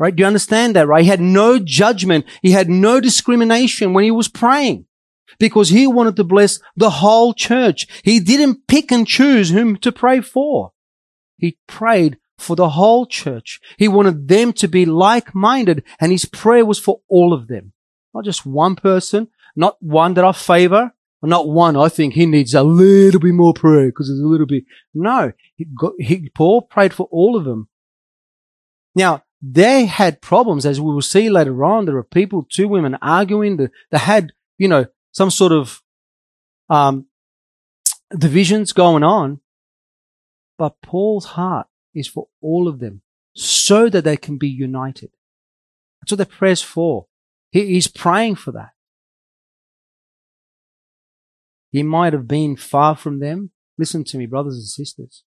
[0.00, 0.14] Right?
[0.14, 1.04] Do you understand that, right?
[1.04, 2.26] He had no judgment.
[2.42, 4.86] He had no discrimination when he was praying
[5.38, 7.86] because he wanted to bless the whole church.
[8.02, 10.72] He didn't pick and choose whom to pray for.
[11.36, 13.60] He prayed for the whole church.
[13.78, 17.73] He wanted them to be like-minded and his prayer was for all of them.
[18.14, 22.54] Not just one person, not one that I favor, not one I think he needs
[22.54, 24.64] a little bit more prayer because there's a little bit.
[24.92, 27.68] No, he, got, he, Paul prayed for all of them.
[28.94, 31.86] Now, they had problems as we will see later on.
[31.86, 33.56] There are people, two women arguing.
[33.56, 35.82] They, they had, you know, some sort of,
[36.68, 37.06] um,
[38.16, 39.40] divisions going on.
[40.56, 43.02] But Paul's heart is for all of them
[43.34, 45.10] so that they can be united.
[46.00, 47.06] That's what the prayer's for.
[47.54, 48.70] He, he's praying for that.
[51.70, 53.52] He might have been far from them.
[53.78, 55.22] Listen to me, brothers and sisters.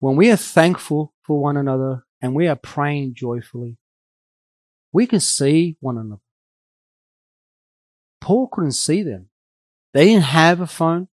[0.00, 3.78] when we are thankful for one another and we are praying joyfully,
[4.92, 6.20] we can see one another.
[8.20, 9.28] Paul couldn't see them.
[9.92, 11.06] They didn't have a phone.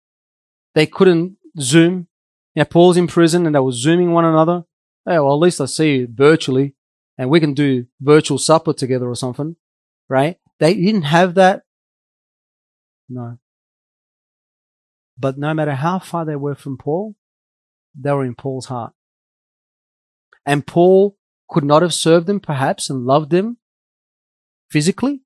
[0.74, 2.08] They couldn't Zoom.
[2.54, 4.64] You know, Paul's in prison and they were Zooming one another.
[5.04, 6.76] Hey, well, at least I see you virtually
[7.20, 9.54] and we can do virtual supper together or something,
[10.08, 10.38] right?
[10.58, 11.64] They didn't have that.
[13.10, 13.38] No.
[15.18, 17.14] But no matter how far they were from Paul,
[17.94, 18.94] they were in Paul's heart.
[20.46, 21.18] And Paul
[21.50, 23.58] could not have served them perhaps and loved them
[24.70, 25.20] physically.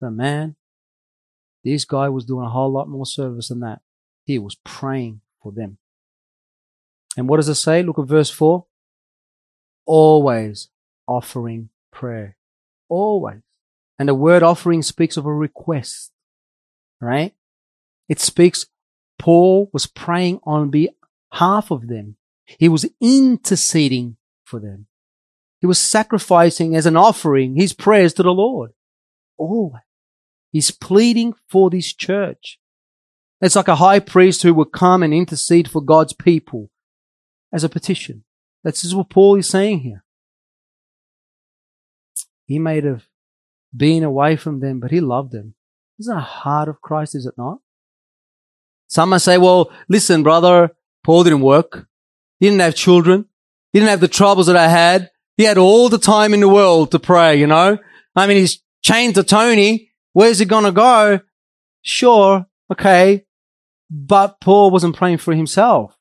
[0.00, 0.56] But man,
[1.62, 3.82] this guy was doing a whole lot more service than that.
[4.24, 5.78] He was praying for them.
[7.16, 7.84] And what does it say?
[7.84, 8.66] Look at verse 4.
[9.86, 10.70] Always
[11.06, 12.36] offering prayer.
[12.88, 13.40] Always.
[13.98, 16.12] And the word offering speaks of a request,
[17.00, 17.34] right?
[18.08, 18.66] It speaks,
[19.18, 22.16] Paul was praying on behalf of them.
[22.58, 24.86] He was interceding for them.
[25.60, 28.72] He was sacrificing as an offering his prayers to the Lord.
[29.38, 29.82] Always.
[30.52, 32.58] He's pleading for this church.
[33.40, 36.70] It's like a high priest who would come and intercede for God's people
[37.52, 38.24] as a petition.
[38.62, 40.03] That's what Paul is saying here.
[42.46, 43.06] He may have
[43.76, 45.54] been away from them, but he loved them.
[45.98, 47.58] Isn't the heart of Christ, is it not?
[48.88, 50.70] Some might say, well, listen, brother,
[51.02, 51.88] Paul didn't work.
[52.38, 53.26] He didn't have children.
[53.72, 55.10] He didn't have the troubles that I had.
[55.36, 57.78] He had all the time in the world to pray, you know?
[58.14, 59.90] I mean, he's chained to Tony.
[60.12, 61.20] Where's he gonna go?
[61.82, 63.24] Sure, okay.
[63.90, 65.96] But Paul wasn't praying for himself.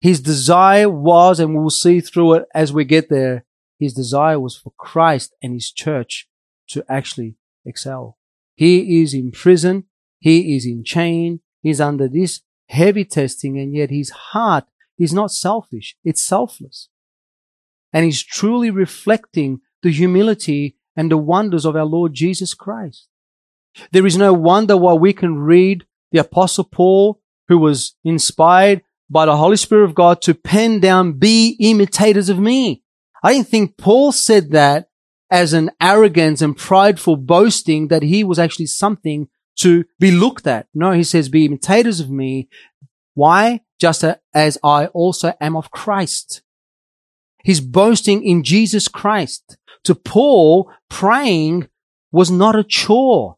[0.00, 3.44] His desire was, and we'll see through it as we get there,
[3.78, 6.28] his desire was for Christ and his church
[6.68, 8.18] to actually excel.
[8.54, 9.84] He is in prison.
[10.18, 11.40] He is in chain.
[11.62, 14.64] He's under this heavy testing and yet his heart
[14.98, 15.96] is not selfish.
[16.04, 16.88] It's selfless.
[17.92, 23.06] And he's truly reflecting the humility and the wonders of our Lord Jesus Christ.
[23.92, 29.26] There is no wonder why we can read the apostle Paul, who was inspired by
[29.26, 32.82] the Holy Spirit of God to pen down, be imitators of me.
[33.22, 34.88] I didn't think Paul said that
[35.30, 40.68] as an arrogance and prideful boasting that he was actually something to be looked at.
[40.72, 42.48] No, he says, be imitators of me.
[43.14, 43.60] Why?
[43.80, 46.42] Just as I also am of Christ.
[47.44, 49.56] He's boasting in Jesus Christ.
[49.84, 51.68] To Paul, praying
[52.12, 53.36] was not a chore.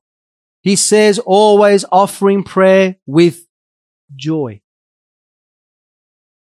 [0.63, 3.47] He says always offering prayer with
[4.15, 4.61] joy.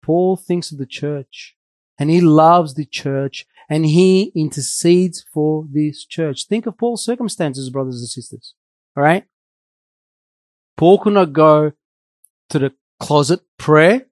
[0.01, 1.55] Paul thinks of the church
[1.99, 6.47] and he loves the church and he intercedes for this church.
[6.47, 8.55] Think of Paul's circumstances, brothers and sisters.
[8.97, 9.25] All right.
[10.77, 11.73] Paul could not go
[12.49, 14.07] to the closet prayer.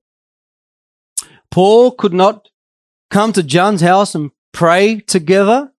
[1.49, 2.49] Paul could not
[3.09, 5.71] come to John's house and pray together.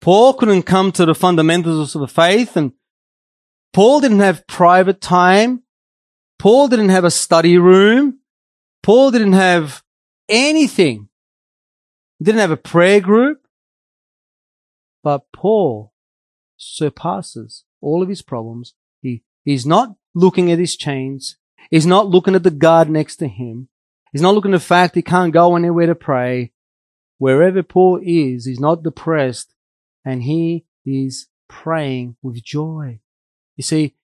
[0.00, 2.72] Paul couldn't come to the fundamentals of the faith and
[3.72, 5.62] Paul didn't have private time.
[6.38, 8.20] Paul didn't have a study room.
[8.82, 9.82] Paul didn't have
[10.30, 11.08] anything.
[12.22, 13.42] Didn't have a prayer group.
[15.02, 15.92] But Paul
[16.56, 18.74] surpasses all of his problems.
[19.00, 21.36] He, he's not looking at his chains.
[21.70, 23.68] He's not looking at the guard next to him.
[24.12, 26.52] He's not looking at the fact he can't go anywhere to pray.
[27.18, 29.54] Wherever Paul is, he's not depressed
[30.04, 33.00] and he is praying with joy.
[33.56, 33.94] You see,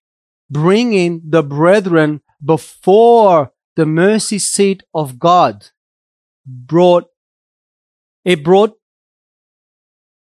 [0.50, 5.70] bringing the brethren before the mercy seat of God
[6.46, 7.04] brought,
[8.24, 8.76] it brought,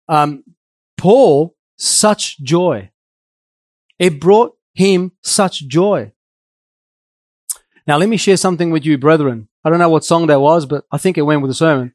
[0.07, 0.43] um,
[0.97, 2.91] Paul such joy.
[3.97, 6.11] It brought him such joy.
[7.87, 9.47] Now let me share something with you, brethren.
[9.63, 11.93] I don't know what song that was, but I think it went with the sermon.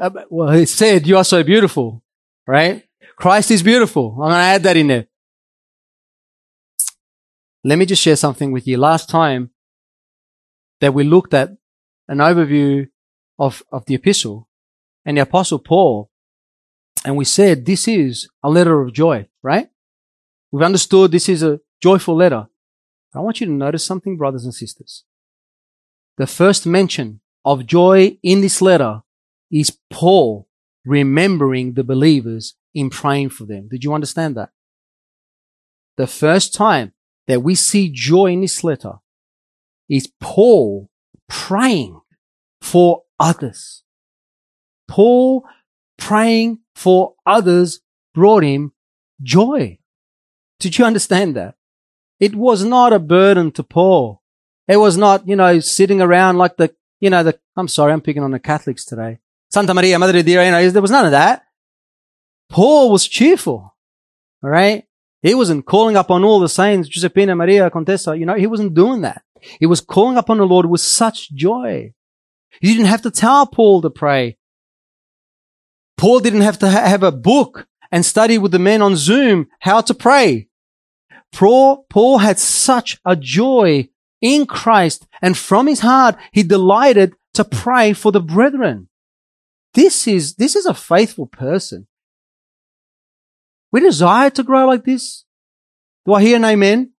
[0.00, 2.02] Uh, well, it said, you are so beautiful,
[2.46, 2.84] right?
[3.16, 4.10] Christ is beautiful.
[4.12, 5.06] I'm going to add that in there.
[7.64, 8.76] Let me just share something with you.
[8.76, 9.50] Last time
[10.80, 11.50] that we looked at
[12.08, 12.88] an overview
[13.38, 14.48] of, of the epistle
[15.04, 16.10] and the apostle Paul,
[17.04, 19.68] and we said this is a letter of joy, right?
[20.50, 22.48] We've understood this is a joyful letter.
[23.14, 25.04] I want you to notice something, brothers and sisters.
[26.18, 29.02] The first mention of joy in this letter
[29.50, 30.48] is Paul
[30.84, 33.68] remembering the believers in praying for them.
[33.68, 34.50] Did you understand that?
[35.96, 36.92] The first time
[37.26, 38.94] that we see joy in this letter
[39.88, 40.88] is Paul
[41.28, 42.00] praying
[42.60, 43.82] for others.
[44.88, 45.44] Paul
[45.98, 47.80] praying for others
[48.14, 48.72] brought him
[49.22, 49.78] joy.
[50.58, 51.54] Did you understand that?
[52.18, 54.22] It was not a burden to Paul.
[54.68, 58.00] It was not, you know, sitting around like the, you know, the, I'm sorry, I'm
[58.00, 59.18] picking on the Catholics today.
[59.50, 61.44] Santa Maria, Madre Dia, you know, there was none of that.
[62.48, 63.74] Paul was cheerful.
[64.42, 64.85] All right.
[65.26, 68.74] He wasn't calling up on all the saints, Giuseppina, Maria, Contessa, you know, he wasn't
[68.74, 69.24] doing that.
[69.58, 71.92] He was calling upon the Lord with such joy.
[72.60, 74.38] He didn't have to tell Paul to pray.
[75.96, 79.48] Paul didn't have to ha- have a book and study with the men on Zoom
[79.58, 80.46] how to pray.
[81.32, 83.88] Paul had such a joy
[84.20, 88.88] in Christ and from his heart, he delighted to pray for the brethren.
[89.74, 91.88] This is, this is a faithful person.
[93.72, 95.24] We desire to grow like this.
[96.04, 96.92] Do I hear an amen?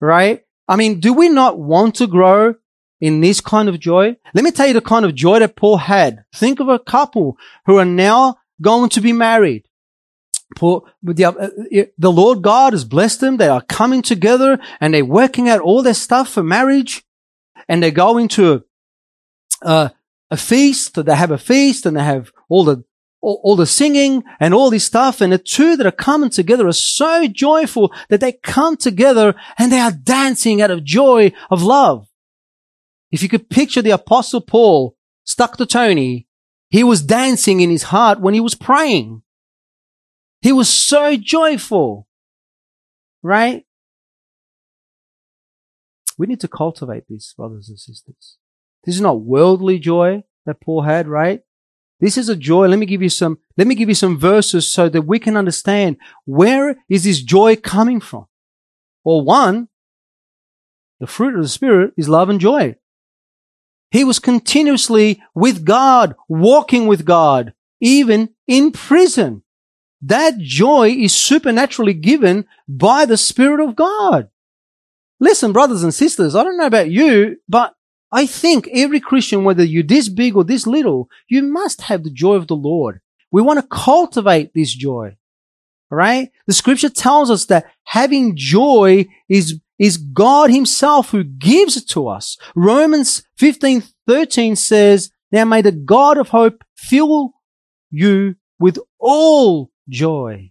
[0.00, 0.44] Right?
[0.66, 2.54] I mean, do we not want to grow
[3.00, 4.16] in this kind of joy?
[4.34, 6.24] Let me tell you the kind of joy that Paul had.
[6.34, 7.36] Think of a couple
[7.66, 9.64] who are now going to be married.
[10.56, 13.36] Paul, the, uh, uh, the Lord God has blessed them.
[13.36, 17.04] They are coming together and they're working out all their stuff for marriage
[17.68, 18.64] and they go into
[19.62, 19.92] a,
[20.30, 20.94] a feast.
[20.94, 22.84] They have a feast and they have all the
[23.20, 25.20] all, all, the singing and all this stuff.
[25.20, 29.72] And the two that are coming together are so joyful that they come together and
[29.72, 32.06] they are dancing out of joy of love.
[33.10, 36.26] If you could picture the apostle Paul stuck to Tony,
[36.68, 39.22] he was dancing in his heart when he was praying.
[40.40, 42.06] He was so joyful,
[43.22, 43.64] right?
[46.16, 48.36] We need to cultivate this, brothers and sisters.
[48.84, 51.40] This is not worldly joy that Paul had, right?
[52.00, 52.68] This is a joy.
[52.68, 55.36] Let me give you some, let me give you some verses so that we can
[55.36, 58.26] understand where is this joy coming from?
[59.04, 59.68] Well, one,
[61.00, 62.76] the fruit of the Spirit is love and joy.
[63.90, 69.42] He was continuously with God, walking with God, even in prison.
[70.02, 74.28] That joy is supernaturally given by the Spirit of God.
[75.18, 77.74] Listen, brothers and sisters, I don't know about you, but
[78.10, 82.10] I think every Christian, whether you're this big or this little, you must have the
[82.10, 83.00] joy of the Lord.
[83.30, 85.16] We want to cultivate this joy.
[85.90, 86.30] Right?
[86.46, 92.08] The scripture tells us that having joy is, is God himself who gives it to
[92.08, 92.36] us.
[92.54, 97.32] Romans 15, 13 says, now may the God of hope fill
[97.90, 100.50] you with all joy.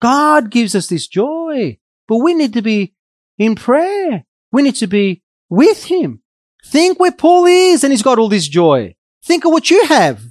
[0.00, 2.94] God gives us this joy, but we need to be
[3.38, 4.24] in prayer.
[4.52, 6.22] We need to be with him.
[6.64, 8.94] Think where Paul is and he's got all this joy.
[9.24, 10.22] Think of what you have.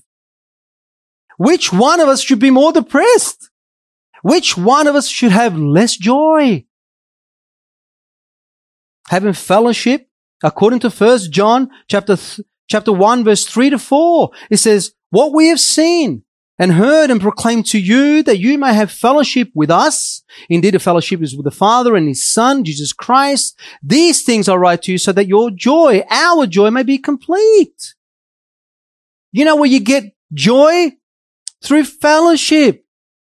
[1.37, 3.49] Which one of us should be more depressed?
[4.23, 6.65] Which one of us should have less joy?
[9.09, 10.09] Having fellowship,
[10.43, 15.33] according to First John chapter, th- chapter 1 verse 3 to 4, it says, what
[15.33, 16.23] we have seen
[16.59, 20.23] and heard and proclaimed to you that you may have fellowship with us.
[20.49, 23.59] Indeed, the fellowship is with the Father and His Son, Jesus Christ.
[23.83, 27.95] These things I write to you so that your joy, our joy may be complete.
[29.31, 30.93] You know where you get joy?
[31.63, 32.85] Through fellowship,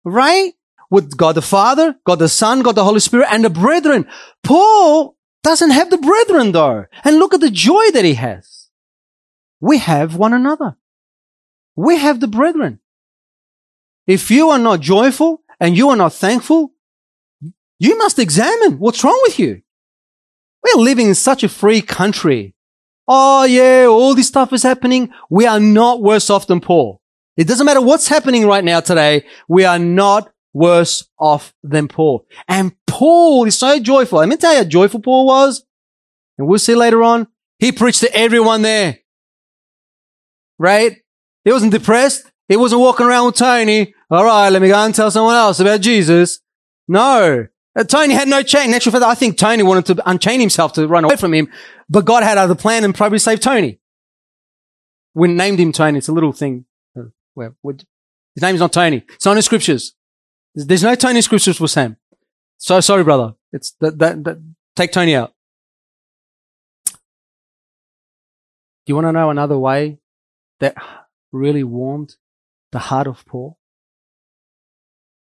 [0.04, 0.52] right?
[0.90, 4.06] With God the Father, God the Son, God the Holy Spirit, and the brethren.
[4.42, 6.86] Paul doesn't have the brethren though.
[7.04, 8.68] And look at the joy that he has.
[9.60, 10.76] We have one another.
[11.76, 12.80] We have the brethren.
[14.06, 16.72] If you are not joyful and you are not thankful,
[17.78, 19.62] you must examine what's wrong with you.
[20.62, 22.54] We're living in such a free country.
[23.08, 25.10] Oh yeah, all this stuff is happening.
[25.30, 27.00] We are not worse off than Paul.
[27.36, 29.26] It doesn't matter what's happening right now today.
[29.48, 32.26] We are not worse off than Paul.
[32.48, 34.20] And Paul is so joyful.
[34.20, 35.64] Let me tell you how joyful Paul was.
[36.38, 37.28] And we'll see later on.
[37.58, 38.98] He preached to everyone there.
[40.58, 40.96] Right?
[41.44, 42.30] He wasn't depressed.
[42.48, 43.94] He wasn't walking around with Tony.
[44.10, 46.40] All right, let me go and tell someone else about Jesus.
[46.86, 47.46] No.
[47.76, 48.70] Uh, Tony had no chain.
[48.70, 51.48] Natural fact, I think Tony wanted to unchain himself to run away from him,
[51.88, 53.78] but God had other plan and probably saved Tony.
[55.14, 55.98] We named him Tony.
[55.98, 56.66] It's a little thing.
[56.96, 59.02] Uh, where, his name's not Tony.
[59.14, 59.94] It's not in the scriptures.
[60.54, 61.96] There's no Tony scriptures for Sam.
[62.58, 63.34] So sorry, brother.
[63.52, 64.38] It's that, that, that
[64.74, 65.32] take Tony out.
[66.86, 66.92] Do
[68.92, 69.98] you want to know another way
[70.60, 70.76] that
[71.32, 72.14] really warmed
[72.76, 73.56] the heart of Paul?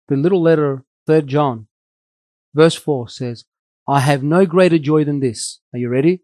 [0.08, 1.68] The little letter, 3 John,
[2.56, 3.44] verse 4 says,
[3.86, 5.60] I have no greater joy than this.
[5.74, 6.22] Are you ready?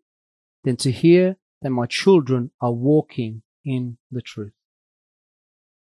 [0.63, 4.53] Than to hear that my children are walking in the truth.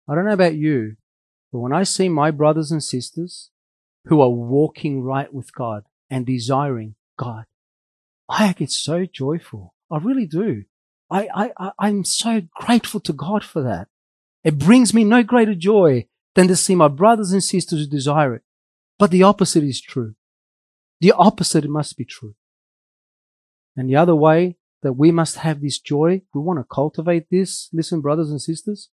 [0.09, 0.97] I don't know about you,
[1.53, 3.49] but when I see my brothers and sisters
[4.07, 7.45] who are walking right with God and desiring God,
[8.27, 9.73] I get so joyful.
[9.89, 10.65] I really do.
[11.09, 13.87] I, I, I'm so grateful to God for that.
[14.49, 18.41] It brings me no greater joy than to see my brothers and sisters desire it.
[18.97, 20.15] But the opposite is true.
[21.01, 22.33] The opposite must be true.
[23.77, 27.69] And the other way that we must have this joy, we want to cultivate this.
[27.71, 28.89] Listen, brothers and sisters.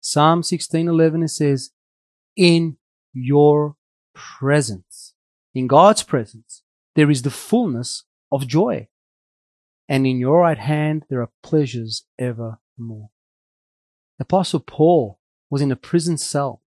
[0.00, 1.72] Psalm 16:11 it says,
[2.34, 2.78] "In
[3.12, 3.76] your
[4.14, 5.12] presence,
[5.54, 6.62] in God's presence,
[6.94, 8.88] there is the fullness of joy,
[9.90, 13.10] and in your right hand there are pleasures evermore."
[14.20, 15.18] Apostle Paul
[15.50, 16.62] was in a prison cell,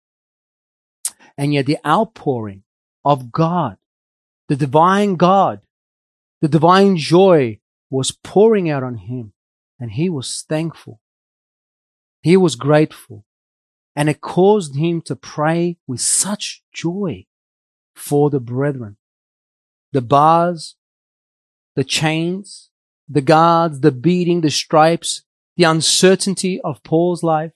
[1.37, 2.63] and yet the outpouring
[3.03, 3.77] of God,
[4.47, 5.61] the divine God,
[6.41, 9.33] the divine joy was pouring out on him,
[9.79, 10.99] and he was thankful.
[12.21, 13.25] He was grateful.
[13.95, 17.25] And it caused him to pray with such joy
[17.93, 18.95] for the brethren.
[19.91, 20.75] The bars,
[21.75, 22.69] the chains,
[23.09, 25.23] the guards, the beating, the stripes,
[25.57, 27.51] the uncertainty of Paul's life,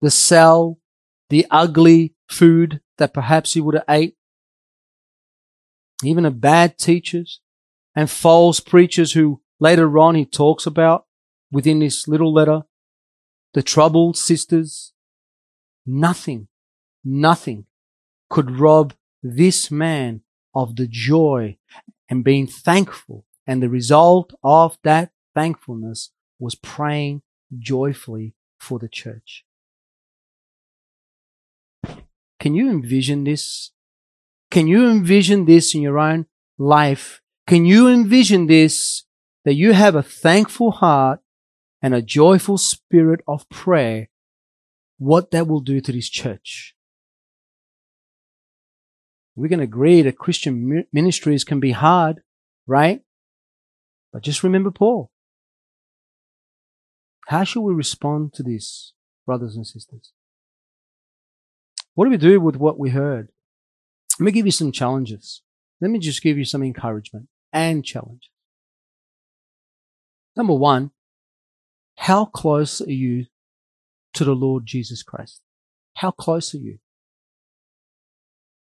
[0.00, 0.78] the cell,
[1.30, 4.16] the ugly food that perhaps he would have ate,
[6.04, 7.40] even the bad teachers
[7.94, 11.06] and false preachers who later on he talks about
[11.50, 12.62] within this little letter
[13.54, 14.92] the troubled sisters,
[15.84, 16.48] nothing,
[17.04, 17.66] nothing
[18.30, 20.22] could rob this man
[20.54, 21.56] of the joy
[22.08, 23.26] and being thankful.
[23.46, 26.10] And the result of that thankfulness
[26.42, 27.22] was praying
[27.58, 29.44] joyfully for the church.
[32.40, 33.70] Can you envision this?
[34.50, 36.26] Can you envision this in your own
[36.58, 37.20] life?
[37.46, 39.04] Can you envision this
[39.44, 41.20] that you have a thankful heart
[41.82, 44.08] and a joyful spirit of prayer,
[44.98, 46.76] what that will do to this church.
[49.34, 52.22] We can agree that Christian ministries can be hard,
[52.66, 53.02] right?
[54.12, 55.10] But just remember Paul.
[57.28, 58.92] How should we respond to this,
[59.26, 60.12] brothers and sisters?
[61.94, 63.28] What do we do with what we heard?
[64.18, 65.42] Let me give you some challenges.
[65.80, 68.30] Let me just give you some encouragement and challenge.
[70.36, 70.90] Number one,
[71.96, 73.26] how close are you
[74.14, 75.42] to the Lord Jesus Christ?
[75.94, 76.78] How close are you?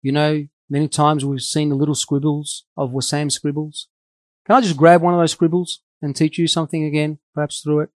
[0.02, 3.88] You know, many times we've seen the little scribbles of Wissam scribbles.
[4.46, 7.80] Can I just grab one of those scribbles and teach you something again, perhaps through
[7.80, 7.90] it?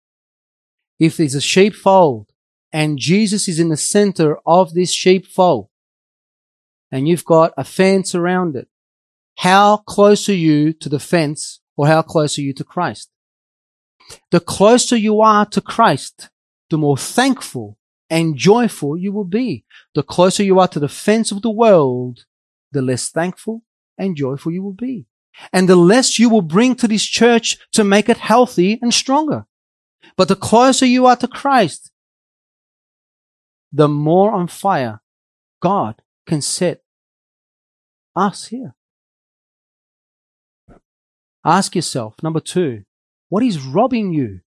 [1.00, 2.32] If there's a sheepfold
[2.72, 5.70] and Jesus is in the center of this sheepfold
[6.92, 8.68] and you've got a fence around it,
[9.38, 13.10] how close are you to the fence or how close are you to Christ?
[14.32, 16.30] The closer you are to Christ,
[16.70, 17.78] the more thankful
[18.10, 19.64] and joyful you will be.
[19.96, 22.26] The closer you are to the fence of the world,
[22.72, 23.64] the less thankful
[23.98, 25.06] and joyful you will be.
[25.54, 29.46] And the less you will bring to this church to make it healthy and stronger.
[30.16, 31.92] But the closer you are to Christ,
[33.72, 35.02] the more on fire
[35.62, 36.82] God can set
[38.16, 38.76] us here.
[41.46, 42.84] Ask yourself, number two,
[43.30, 44.42] what is robbing you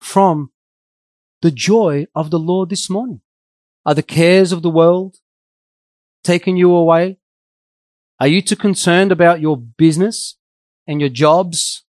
[0.00, 0.50] from
[1.42, 3.20] the joy of the Lord this morning?
[3.84, 5.16] Are the cares of the world
[6.24, 7.18] taking you away?
[8.18, 10.36] Are you too concerned about your business
[10.86, 11.84] and your jobs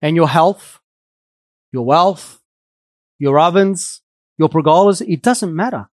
[0.00, 0.80] and your health,
[1.72, 2.40] your wealth,
[3.18, 4.02] your ovens,
[4.38, 5.02] your pergolas?
[5.06, 5.88] It doesn't matter.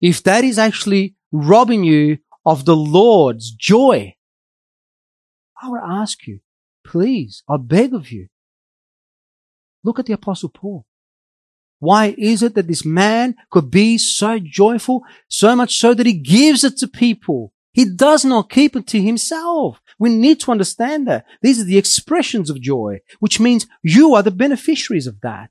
[0.00, 4.14] If that is actually robbing you of the Lord's joy,
[5.60, 6.40] I would ask you,
[6.86, 8.28] Please, I beg of you.
[9.82, 10.86] Look at the apostle Paul.
[11.80, 16.14] Why is it that this man could be so joyful, so much so that he
[16.14, 17.52] gives it to people?
[17.76, 19.82] He does not keep it to himself.
[19.98, 21.26] We need to understand that.
[21.42, 25.50] These are the expressions of joy, which means you are the beneficiaries of that.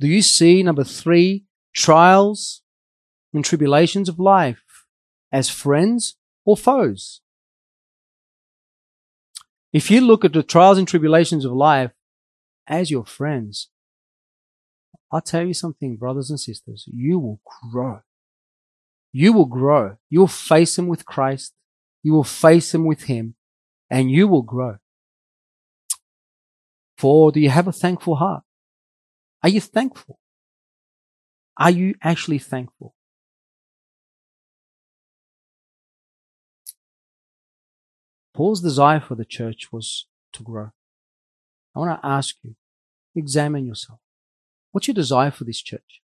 [0.00, 1.44] Do you see number three,
[1.74, 2.62] trials
[3.34, 4.62] and tribulations of life
[5.30, 7.20] as friends or foes?
[9.74, 11.90] If you look at the trials and tribulations of life
[12.66, 13.68] as your friends,
[15.12, 18.00] I'll tell you something, brothers and sisters, you will grow.
[19.12, 19.96] You will grow.
[20.10, 21.54] You'll face him with Christ.
[22.02, 23.34] You will face him with him
[23.90, 24.76] and you will grow.
[26.96, 28.42] For do you have a thankful heart?
[29.42, 30.18] Are you thankful?
[31.56, 32.94] Are you actually thankful?
[38.34, 40.70] Paul's desire for the church was to grow.
[41.74, 42.54] I want to ask you,
[43.16, 43.98] examine yourself.
[44.70, 46.02] What's your desire for this church?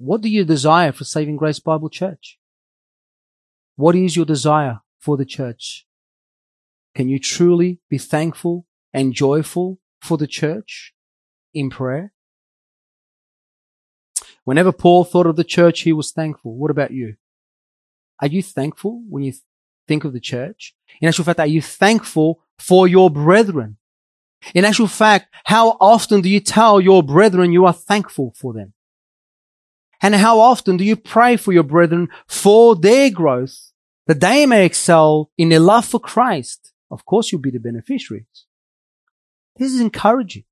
[0.00, 2.38] What do you desire for Saving Grace Bible Church?
[3.74, 5.88] What is your desire for the church?
[6.94, 10.94] Can you truly be thankful and joyful for the church
[11.52, 12.12] in prayer?
[14.44, 16.54] Whenever Paul thought of the church, he was thankful.
[16.54, 17.16] What about you?
[18.22, 19.32] Are you thankful when you
[19.88, 20.76] think of the church?
[21.00, 23.78] In actual fact, are you thankful for your brethren?
[24.54, 28.74] In actual fact, how often do you tell your brethren you are thankful for them?
[30.00, 33.72] And how often do you pray for your brethren for their growth,
[34.06, 36.72] that they may excel in their love for Christ?
[36.90, 38.46] Of course, you'll be the beneficiaries.
[39.56, 40.44] This is encouraging.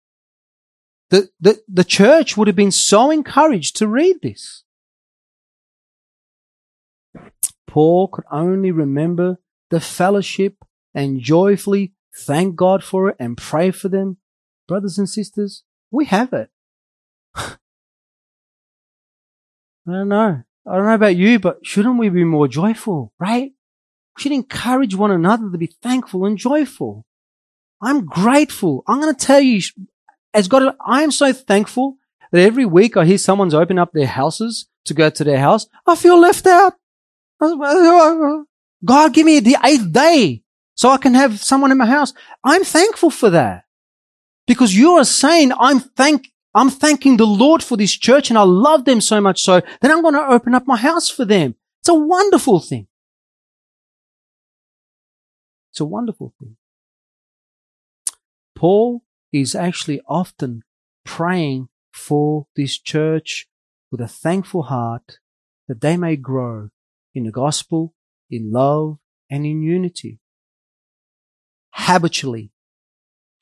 [1.10, 4.64] The, the, the church would have been so encouraged to read this.
[7.66, 9.38] Paul could only remember
[9.70, 10.56] the fellowship
[10.94, 14.16] and joyfully thank God for it and pray for them.
[14.66, 16.50] Brothers and sisters, we have it.
[19.88, 20.42] I don't know.
[20.66, 23.52] I don't know about you, but shouldn't we be more joyful, right?
[24.16, 27.04] We should encourage one another to be thankful and joyful.
[27.80, 28.82] I'm grateful.
[28.88, 29.60] I'm going to tell you,
[30.34, 31.98] as God, I am so thankful
[32.32, 35.66] that every week I hear someone's open up their houses to go to their house.
[35.86, 36.74] I feel left out.
[38.84, 40.42] God, give me the eighth day
[40.74, 42.12] so I can have someone in my house.
[42.42, 43.64] I'm thankful for that
[44.46, 48.42] because you are saying I'm thank, I'm thanking the Lord for this church and I
[48.42, 51.54] love them so much so that I'm going to open up my house for them.
[51.82, 52.86] It's a wonderful thing.
[55.70, 56.56] It's a wonderful thing.
[58.54, 59.02] Paul
[59.34, 60.62] is actually often
[61.04, 63.48] praying for this church
[63.90, 65.18] with a thankful heart
[65.68, 66.70] that they may grow
[67.14, 67.92] in the gospel,
[68.30, 68.96] in love,
[69.28, 70.20] and in unity.
[71.72, 72.50] Habitually,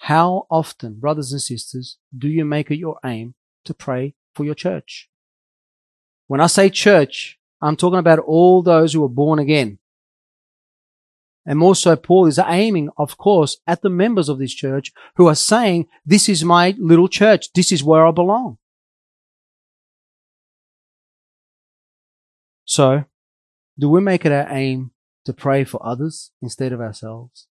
[0.04, 3.34] how often, brothers and sisters, do you make it your aim
[3.64, 5.08] to pray for your church?
[6.26, 9.78] When I say church, I'm talking about all those who are born again.
[11.46, 15.26] And more so, Paul is aiming, of course, at the members of this church who
[15.26, 17.50] are saying, this is my little church.
[17.54, 18.58] This is where I belong.
[22.66, 23.04] So,
[23.78, 24.90] do we make it our aim
[25.24, 27.46] to pray for others instead of ourselves?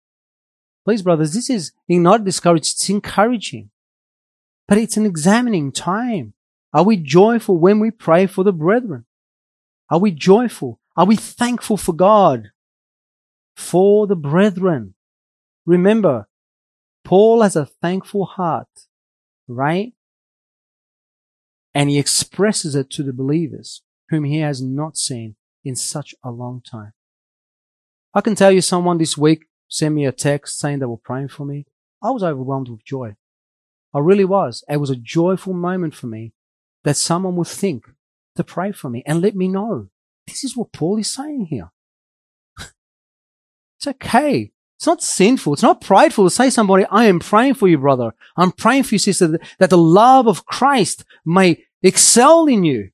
[0.85, 3.71] Please, brothers, this is not discouraged, it's encouraging.
[4.67, 6.35] But it's an examining time.
[6.73, 9.05] Are we joyful when we pray for the brethren?
[9.91, 10.81] Are we joyful?
[10.97, 12.51] Are we thankful for God?
[13.55, 14.95] For the brethren.
[15.67, 16.29] Remember,
[17.05, 18.69] Paul has a thankful heart,
[19.47, 19.93] right?
[21.75, 26.31] And he expresses it to the believers whom he has not seen in such a
[26.31, 26.93] long time.
[28.15, 31.29] I can tell you someone this week sent me a text saying they were praying
[31.29, 31.65] for me.
[32.03, 33.17] I was overwhelmed with joy.
[33.95, 34.63] I really was.
[34.69, 36.35] It was a joyful moment for me
[36.85, 37.87] that someone would think
[38.37, 39.89] to pray for me and let me know.
[40.27, 41.71] This is what Paul is saying here.
[42.59, 44.53] it's okay.
[44.77, 45.55] It's not sinful.
[45.55, 48.13] It's not prideful to say to somebody, I am praying for you, brother.
[48.37, 52.91] I'm praying for you, sister, that the love of Christ may excel in you.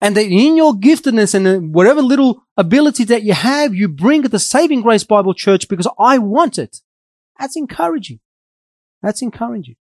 [0.00, 4.22] And that in your giftedness and uh, whatever little ability that you have, you bring
[4.22, 6.82] to Saving Grace Bible Church because I want it.
[7.38, 8.20] That's encouraging.
[9.02, 9.76] That's encouraging.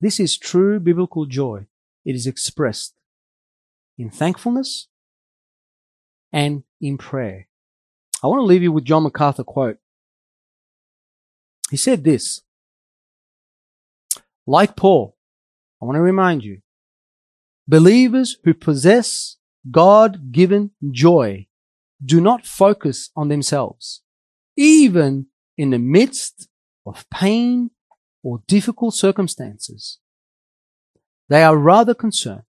[0.00, 1.66] This is true biblical joy.
[2.04, 2.94] It is expressed
[3.96, 4.88] in thankfulness
[6.32, 7.46] and in prayer.
[8.22, 9.78] I want to leave you with John MacArthur quote.
[11.70, 12.42] He said this,
[14.46, 15.16] like Paul,
[15.80, 16.60] I want to remind you,
[17.66, 19.36] Believers who possess
[19.70, 21.46] God given joy
[22.04, 24.02] do not focus on themselves,
[24.56, 26.48] even in the midst
[26.84, 27.70] of pain
[28.22, 29.98] or difficult circumstances.
[31.28, 32.42] They are rather concerned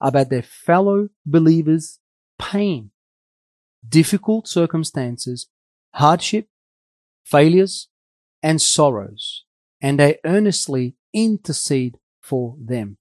[0.00, 1.98] about their fellow believers'
[2.38, 2.90] pain,
[3.88, 5.48] difficult circumstances,
[5.94, 6.48] hardship,
[7.24, 7.88] failures,
[8.42, 9.44] and sorrows,
[9.80, 12.97] and they earnestly intercede for them.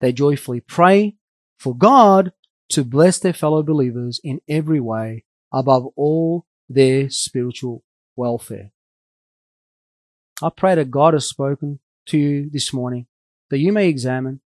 [0.00, 1.16] They joyfully pray
[1.58, 2.32] for God
[2.70, 7.84] to bless their fellow believers in every way above all their spiritual
[8.16, 8.72] welfare.
[10.42, 13.06] I pray that God has spoken to you this morning
[13.50, 14.40] that you may examine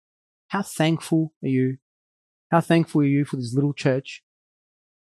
[0.48, 1.78] how thankful are you?
[2.52, 4.24] How thankful are you for this little church?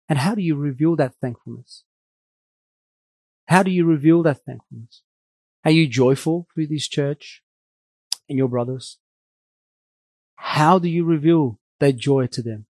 [0.08, 1.84] And how do you reveal that thankfulness?
[3.46, 5.02] How do you reveal that thankfulness?
[5.64, 7.42] Are you joyful for this church
[8.28, 8.98] and your brothers?
[10.36, 12.66] How do you reveal that joy to them?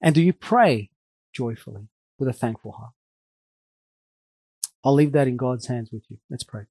[0.00, 0.90] And do you pray
[1.32, 1.88] joyfully
[2.18, 2.92] with a thankful heart?
[4.82, 6.18] I'll leave that in God's hands with you.
[6.30, 6.64] Let's pray.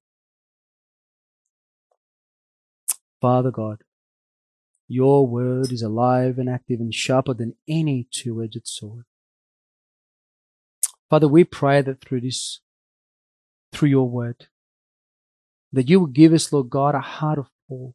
[3.20, 3.82] Father God,
[4.88, 9.04] your word is alive and active and sharper than any two-edged sword.
[11.08, 12.60] Father, we pray that through this,
[13.72, 14.46] through your word,
[15.72, 17.94] that you will give us, Lord God, a heart of Paul,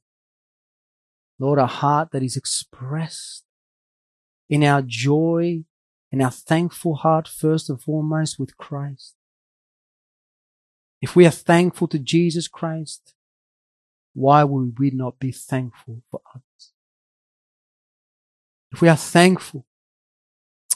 [1.39, 3.43] Lord, a heart that is expressed
[4.49, 5.63] in our joy
[6.11, 9.15] and our thankful heart first and foremost with Christ.
[11.01, 13.13] If we are thankful to Jesus Christ,
[14.13, 16.71] why would we not be thankful for others?
[18.71, 19.65] If we are thankful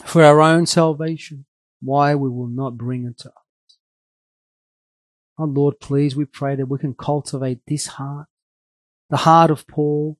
[0.06, 1.46] for our own salvation,
[1.82, 3.78] why we will not bring it to others?
[5.38, 8.28] Oh Lord, please, we pray that we can cultivate this heart,
[9.10, 10.19] the heart of Paul,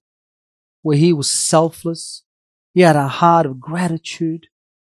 [0.82, 2.24] where he was selfless.
[2.74, 4.48] He had a heart of gratitude.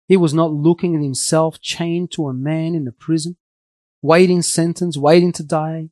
[0.07, 3.37] He was not looking at himself chained to a man in a prison,
[4.01, 5.89] waiting sentence, waiting to die.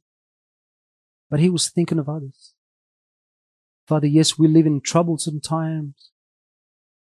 [1.29, 2.53] But he was thinking of others.
[3.87, 6.11] Father, yes, we live in troublesome times.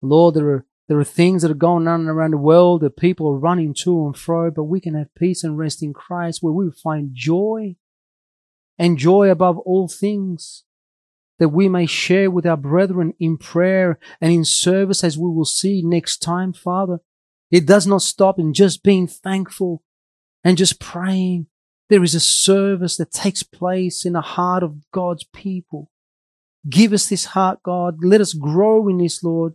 [0.01, 3.27] Lord, there are, there are things that are going on around the world that people
[3.27, 6.53] are running to and fro, but we can have peace and rest in Christ where
[6.53, 7.75] we find joy
[8.77, 10.63] and joy above all things
[11.39, 15.45] that we may share with our brethren in prayer and in service as we will
[15.45, 16.99] see next time, Father.
[17.51, 19.83] It does not stop in just being thankful
[20.43, 21.47] and just praying.
[21.89, 25.89] There is a service that takes place in the heart of God's people.
[26.67, 27.99] Give us this heart, God.
[28.03, 29.53] Let us grow in this, Lord,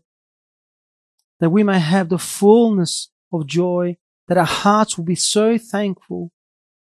[1.41, 3.97] that we may have the fullness of joy,
[4.29, 6.33] that our hearts will be so thankful,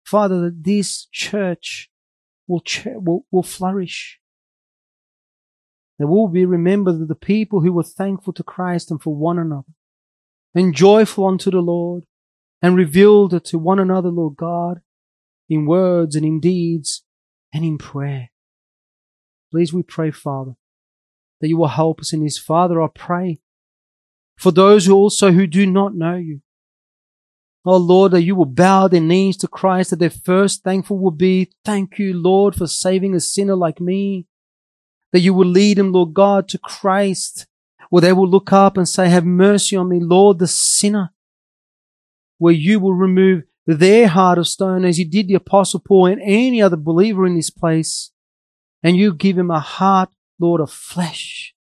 [0.04, 1.90] Father, that this church
[2.46, 4.20] will, will, will flourish
[5.98, 9.72] there will be remembered the people who were thankful to Christ and for one another,
[10.54, 12.04] and joyful unto the Lord,
[12.60, 14.80] and revealed to one another, Lord God,
[15.48, 17.04] in words and in deeds
[17.52, 18.30] and in prayer.
[19.50, 20.52] Please we pray, Father,
[21.40, 22.38] that you will help us in this.
[22.38, 23.40] Father, I pray
[24.36, 26.40] for those who also who do not know you.
[27.64, 31.10] Oh Lord, that you will bow their knees to Christ, that their first thankful will
[31.10, 34.26] be, thank you, Lord, for saving a sinner like me
[35.12, 37.46] that you will lead them, Lord God, to Christ,
[37.90, 41.12] where they will look up and say, have mercy on me, Lord, the sinner,
[42.38, 46.20] where you will remove their heart of stone as you did the apostle Paul and
[46.22, 48.10] any other believer in this place.
[48.82, 51.54] And you give him a heart, Lord, of flesh,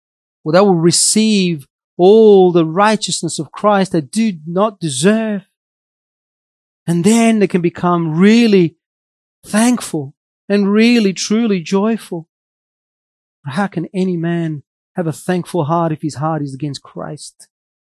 [0.41, 1.67] where they will receive
[1.97, 5.43] all the righteousness of Christ they do not deserve.
[6.85, 8.75] And then they can become really
[9.45, 10.15] thankful
[10.49, 12.27] and really truly joyful.
[13.45, 14.63] How can any man
[14.95, 17.49] have a thankful heart if his heart is against Christ?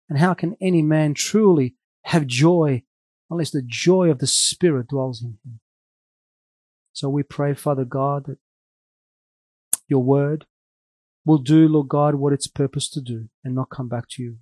[0.09, 1.75] And how can any man truly
[2.05, 2.83] have joy
[3.31, 5.61] unless the joy of the Spirit dwells in him?
[6.93, 8.39] So we pray, Father God, that
[9.89, 10.47] your word
[11.25, 14.37] will do, Lord God, what it's purposed to do and not come back to you.